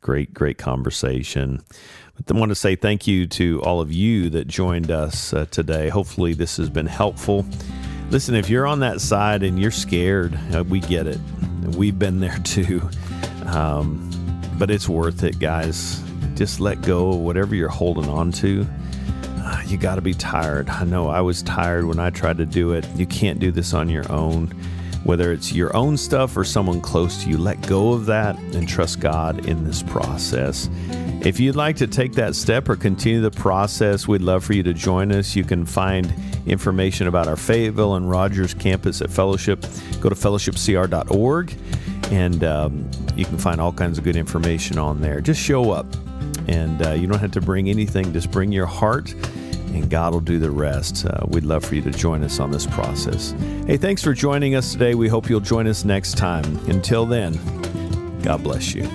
great, 0.00 0.34
great 0.34 0.58
conversation. 0.58 1.62
But 2.16 2.34
I 2.34 2.38
want 2.38 2.50
to 2.50 2.54
say 2.54 2.76
thank 2.76 3.06
you 3.06 3.26
to 3.28 3.62
all 3.62 3.80
of 3.80 3.92
you 3.92 4.30
that 4.30 4.46
joined 4.46 4.90
us 4.90 5.32
uh, 5.32 5.46
today. 5.50 5.88
Hopefully, 5.88 6.32
this 6.32 6.56
has 6.58 6.70
been 6.70 6.86
helpful. 6.86 7.44
Listen, 8.10 8.34
if 8.34 8.48
you're 8.48 8.66
on 8.66 8.80
that 8.80 9.00
side 9.00 9.42
and 9.42 9.58
you're 9.58 9.70
scared, 9.70 10.38
uh, 10.54 10.62
we 10.62 10.80
get 10.80 11.06
it. 11.06 11.18
We've 11.76 11.98
been 11.98 12.20
there 12.20 12.38
too. 12.44 12.88
Um, 13.46 14.10
but 14.58 14.70
it's 14.70 14.88
worth 14.88 15.22
it, 15.22 15.38
guys. 15.38 16.02
Just 16.34 16.60
let 16.60 16.82
go 16.82 17.12
of 17.12 17.18
whatever 17.20 17.54
you're 17.54 17.68
holding 17.68 18.08
on 18.08 18.32
to 18.32 18.66
uh, 19.44 19.60
you 19.66 19.76
got 19.76 19.96
to 19.96 20.00
be 20.00 20.14
tired. 20.14 20.70
I 20.70 20.84
know 20.84 21.08
I 21.08 21.20
was 21.20 21.42
tired 21.42 21.84
when 21.84 21.98
I 21.98 22.08
tried 22.08 22.38
to 22.38 22.46
do 22.46 22.72
it. 22.72 22.88
You 22.96 23.06
can't 23.06 23.38
do 23.38 23.52
this 23.52 23.74
on 23.74 23.90
your 23.90 24.10
own. 24.10 24.48
Whether 25.04 25.32
it's 25.32 25.52
your 25.52 25.76
own 25.76 25.98
stuff 25.98 26.34
or 26.34 26.44
someone 26.44 26.80
close 26.80 27.22
to 27.22 27.28
you, 27.28 27.36
let 27.36 27.60
go 27.66 27.92
of 27.92 28.06
that 28.06 28.38
and 28.38 28.66
trust 28.66 29.00
God 29.00 29.46
in 29.46 29.62
this 29.62 29.82
process. 29.82 30.70
If 31.20 31.38
you'd 31.38 31.56
like 31.56 31.76
to 31.76 31.86
take 31.86 32.14
that 32.14 32.34
step 32.34 32.70
or 32.70 32.76
continue 32.76 33.20
the 33.20 33.30
process, 33.30 34.08
we'd 34.08 34.22
love 34.22 34.42
for 34.44 34.54
you 34.54 34.62
to 34.62 34.72
join 34.72 35.12
us. 35.12 35.36
You 35.36 35.44
can 35.44 35.66
find 35.66 36.10
information 36.46 37.06
about 37.06 37.28
our 37.28 37.36
Fayetteville 37.36 37.96
and 37.96 38.08
Rogers 38.08 38.54
campus 38.54 39.02
at 39.02 39.10
Fellowship. 39.10 39.60
Go 40.00 40.08
to 40.08 40.14
fellowshipcr.org 40.14 41.54
and 42.14 42.44
um, 42.44 42.88
you 43.16 43.24
can 43.24 43.38
find 43.38 43.60
all 43.60 43.72
kinds 43.72 43.98
of 43.98 44.04
good 44.04 44.14
information 44.14 44.78
on 44.78 45.00
there. 45.00 45.20
Just 45.20 45.40
show 45.40 45.72
up 45.72 45.86
and 46.46 46.80
uh, 46.86 46.92
you 46.92 47.08
don't 47.08 47.18
have 47.18 47.32
to 47.32 47.40
bring 47.40 47.68
anything, 47.68 48.12
just 48.12 48.30
bring 48.30 48.52
your 48.52 48.66
heart, 48.66 49.12
and 49.72 49.90
God 49.90 50.12
will 50.12 50.20
do 50.20 50.38
the 50.38 50.50
rest. 50.50 51.04
Uh, 51.04 51.26
we'd 51.26 51.44
love 51.44 51.64
for 51.64 51.74
you 51.74 51.82
to 51.82 51.90
join 51.90 52.22
us 52.22 52.38
on 52.38 52.52
this 52.52 52.66
process. 52.66 53.34
Hey, 53.66 53.76
thanks 53.76 54.02
for 54.02 54.14
joining 54.14 54.54
us 54.54 54.72
today. 54.72 54.94
We 54.94 55.08
hope 55.08 55.28
you'll 55.28 55.40
join 55.40 55.66
us 55.66 55.84
next 55.84 56.16
time. 56.16 56.44
Until 56.68 57.04
then, 57.04 57.32
God 58.22 58.44
bless 58.44 58.74
you. 58.74 58.88